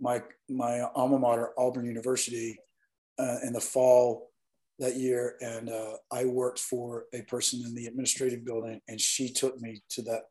[0.00, 2.58] my my alma mater, Auburn University,
[3.18, 4.27] uh, in the fall
[4.78, 9.32] that year, and uh, I worked for a person in the administrative building, and she
[9.32, 10.22] took me to that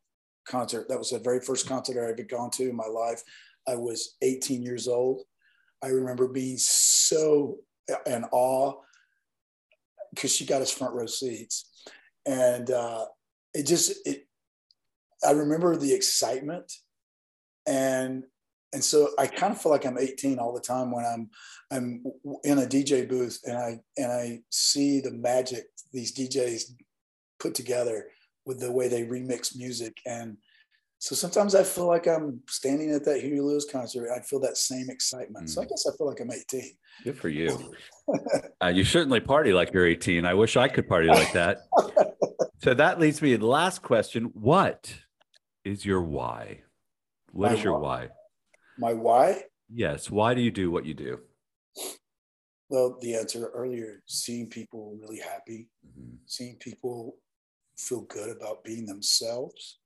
[0.48, 0.88] concert.
[0.88, 3.22] That was the very first concert I ever gone to in my life.
[3.68, 5.24] I was 18 years old.
[5.84, 7.58] I remember being so
[8.06, 8.74] in awe
[10.14, 11.86] because she got us front row seats,
[12.26, 13.06] and uh,
[13.54, 14.28] it just it.
[15.28, 16.72] I remember the excitement,
[17.68, 18.24] and
[18.74, 21.30] and so I kind of feel like I'm 18 all the time when I'm
[21.72, 22.03] I'm
[22.43, 26.74] in a DJ booth and I and I see the magic these DJs
[27.39, 28.07] put together
[28.45, 30.38] with the way they remix music and
[30.99, 34.09] so sometimes I feel like I'm standing at that Huey Lewis concert.
[34.09, 35.45] I feel that same excitement.
[35.45, 35.49] Mm.
[35.49, 35.70] So I mm.
[35.70, 36.72] guess I feel like I'm 18.
[37.03, 37.72] Good for you.
[38.63, 40.26] uh, you certainly party like you're 18.
[40.26, 41.59] I wish I could party like that.
[42.63, 44.32] so that leads me to the last question.
[44.34, 44.91] What
[45.63, 46.61] is your why?
[47.32, 48.09] What My is your why?
[48.78, 49.43] My why?
[49.73, 50.09] Yes.
[50.09, 51.19] Why do you do what you do?
[52.69, 56.15] Well, the answer earlier seeing people really happy, mm-hmm.
[56.25, 57.15] seeing people
[57.78, 59.80] feel good about being themselves.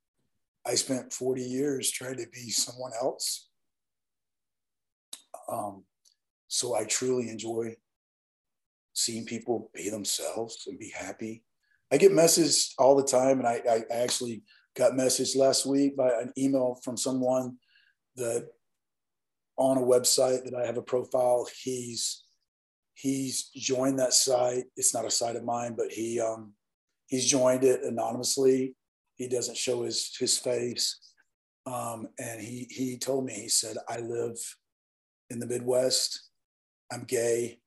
[0.65, 3.49] I spent 40 years trying to be someone else.
[5.51, 5.83] Um,
[6.47, 7.75] so I truly enjoy
[8.93, 11.43] seeing people be themselves and be happy.
[11.91, 14.43] I get messages all the time, and I, I actually
[14.75, 17.57] got message last week by an email from someone
[18.15, 18.47] that
[19.61, 21.47] on a website that I have a profile.
[21.63, 22.23] He's
[22.95, 24.65] he's joined that site.
[24.75, 26.53] It's not a site of mine, but he um,
[27.07, 28.75] he's joined it anonymously.
[29.15, 30.99] He doesn't show his his face,
[31.67, 34.37] um, and he he told me he said I live
[35.29, 36.29] in the Midwest.
[36.91, 37.59] I'm gay.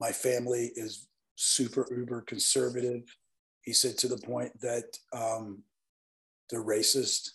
[0.00, 3.02] My family is super uber conservative.
[3.62, 5.64] He said to the point that um,
[6.50, 7.30] they're racist,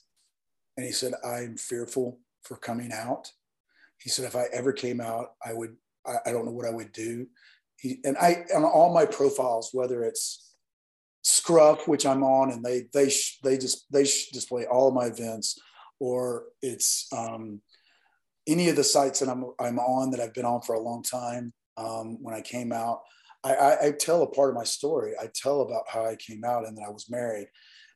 [0.78, 3.32] and he said I'm fearful for coming out
[4.00, 5.76] he said, if I ever came out, I would,
[6.06, 7.28] I, I don't know what I would do.
[7.78, 10.56] He, and I, on all my profiles, whether it's
[11.24, 13.12] Scruff, which I'm on, and they, they,
[13.44, 15.60] they just, they display all of my events,
[16.00, 17.62] or it's um,
[18.48, 21.04] any of the sites that I'm, I'm on that I've been on for a long
[21.04, 21.54] time.
[21.76, 23.02] Um, when I came out,
[23.44, 25.14] I, I, I tell a part of my story.
[25.22, 27.48] I tell about how I came out and that I was married.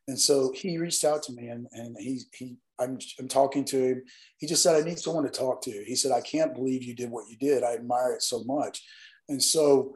[0.08, 3.78] And so he reached out to me and, and he, he I'm, I'm talking to
[3.78, 4.04] him.
[4.38, 5.84] He just said, I need someone to talk to.
[5.86, 7.64] He said, I can't believe you did what you did.
[7.64, 8.84] I admire it so much.
[9.30, 9.94] And so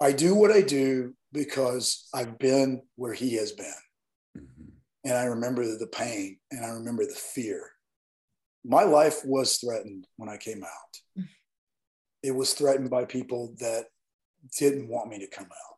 [0.00, 3.66] I do what I do because I've been where he has been.
[4.36, 4.70] Mm-hmm.
[5.04, 7.70] And I remember the pain and I remember the fear.
[8.64, 11.18] My life was threatened when I came out.
[11.18, 11.26] Mm-hmm.
[12.22, 13.86] It was threatened by people that
[14.58, 15.76] didn't want me to come out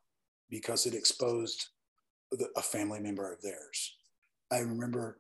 [0.51, 1.69] because it exposed
[2.57, 3.97] a family member of theirs.
[4.51, 5.19] I remember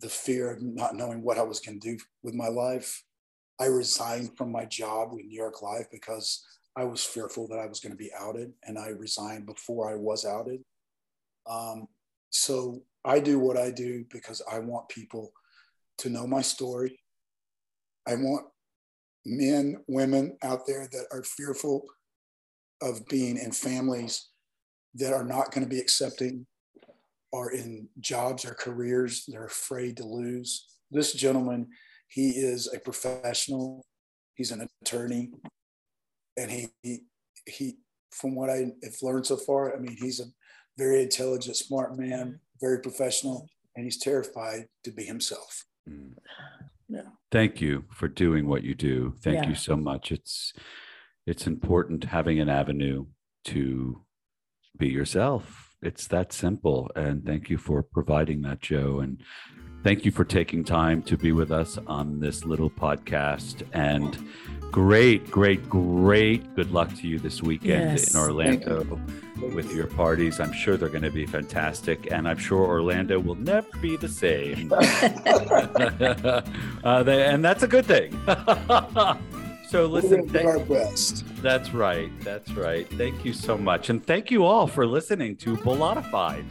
[0.00, 3.02] the fear of not knowing what I was going to do with my life.
[3.60, 6.44] I resigned from my job with New York Life because
[6.76, 9.96] I was fearful that I was going to be outed, and I resigned before I
[9.96, 10.60] was outed.
[11.48, 11.88] Um,
[12.30, 15.32] so I do what I do because I want people
[15.98, 17.00] to know my story.
[18.06, 18.46] I want
[19.26, 21.82] men, women out there that are fearful
[22.80, 24.28] of being in families
[24.94, 26.46] that are not going to be accepting
[27.32, 30.66] are in jobs or careers they're afraid to lose.
[30.90, 31.68] This gentleman,
[32.08, 33.84] he is a professional.
[34.34, 35.32] He's an attorney,
[36.36, 37.00] and he he,
[37.46, 37.76] he
[38.10, 40.24] from what I have learned so far, I mean, he's a
[40.78, 45.64] very intelligent, smart man, very professional, and he's terrified to be himself.
[45.88, 46.14] Mm.
[46.88, 47.02] Yeah.
[47.30, 49.14] Thank you for doing what you do.
[49.20, 49.48] Thank Yeah.
[49.50, 50.10] you so much.
[50.10, 50.52] It's
[51.26, 53.06] it's important having an avenue
[53.44, 54.06] to
[54.78, 55.67] be yourself.
[55.82, 56.90] It's that simple.
[56.96, 59.00] And thank you for providing that, Joe.
[59.00, 59.22] And
[59.84, 63.62] thank you for taking time to be with us on this little podcast.
[63.72, 64.18] And
[64.72, 68.14] great, great, great good luck to you this weekend Yes.
[68.14, 69.00] in Orlando
[69.54, 70.40] with your parties.
[70.40, 72.10] I'm sure they're going to be fantastic.
[72.10, 74.72] And I'm sure Orlando will never be the same.
[76.84, 78.20] uh, they, and that's a good thing.
[79.68, 81.24] so We're listen, gonna thank- our best.
[81.42, 82.10] that's right.
[82.20, 82.88] That's right.
[82.94, 83.90] Thank you so much.
[83.90, 86.44] And thank you all for listening to Bollotta-FIDE.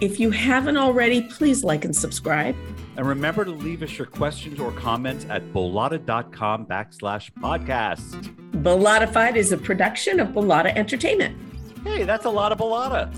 [0.00, 2.56] If you haven't already, please like and subscribe.
[2.96, 8.34] And remember to leave us your questions or comments at bollotta.com backslash podcast.
[8.62, 11.36] Bollotta-FIDE is a production of Bollotta Entertainment.
[11.84, 13.12] Hey, that's a lot of Bollotta.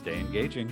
[0.00, 0.68] Stay engaging.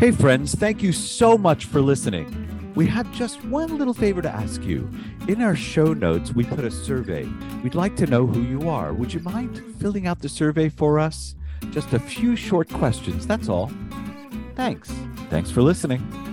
[0.00, 2.72] Hey, friends, thank you so much for listening.
[2.74, 4.88] We have just one little favor to ask you.
[5.28, 7.28] In our show notes, we put a survey.
[7.62, 8.94] We'd like to know who you are.
[8.94, 11.34] Would you mind filling out the survey for us?
[11.70, 13.70] Just a few short questions, that's all.
[14.54, 14.90] Thanks.
[15.28, 16.29] Thanks for listening.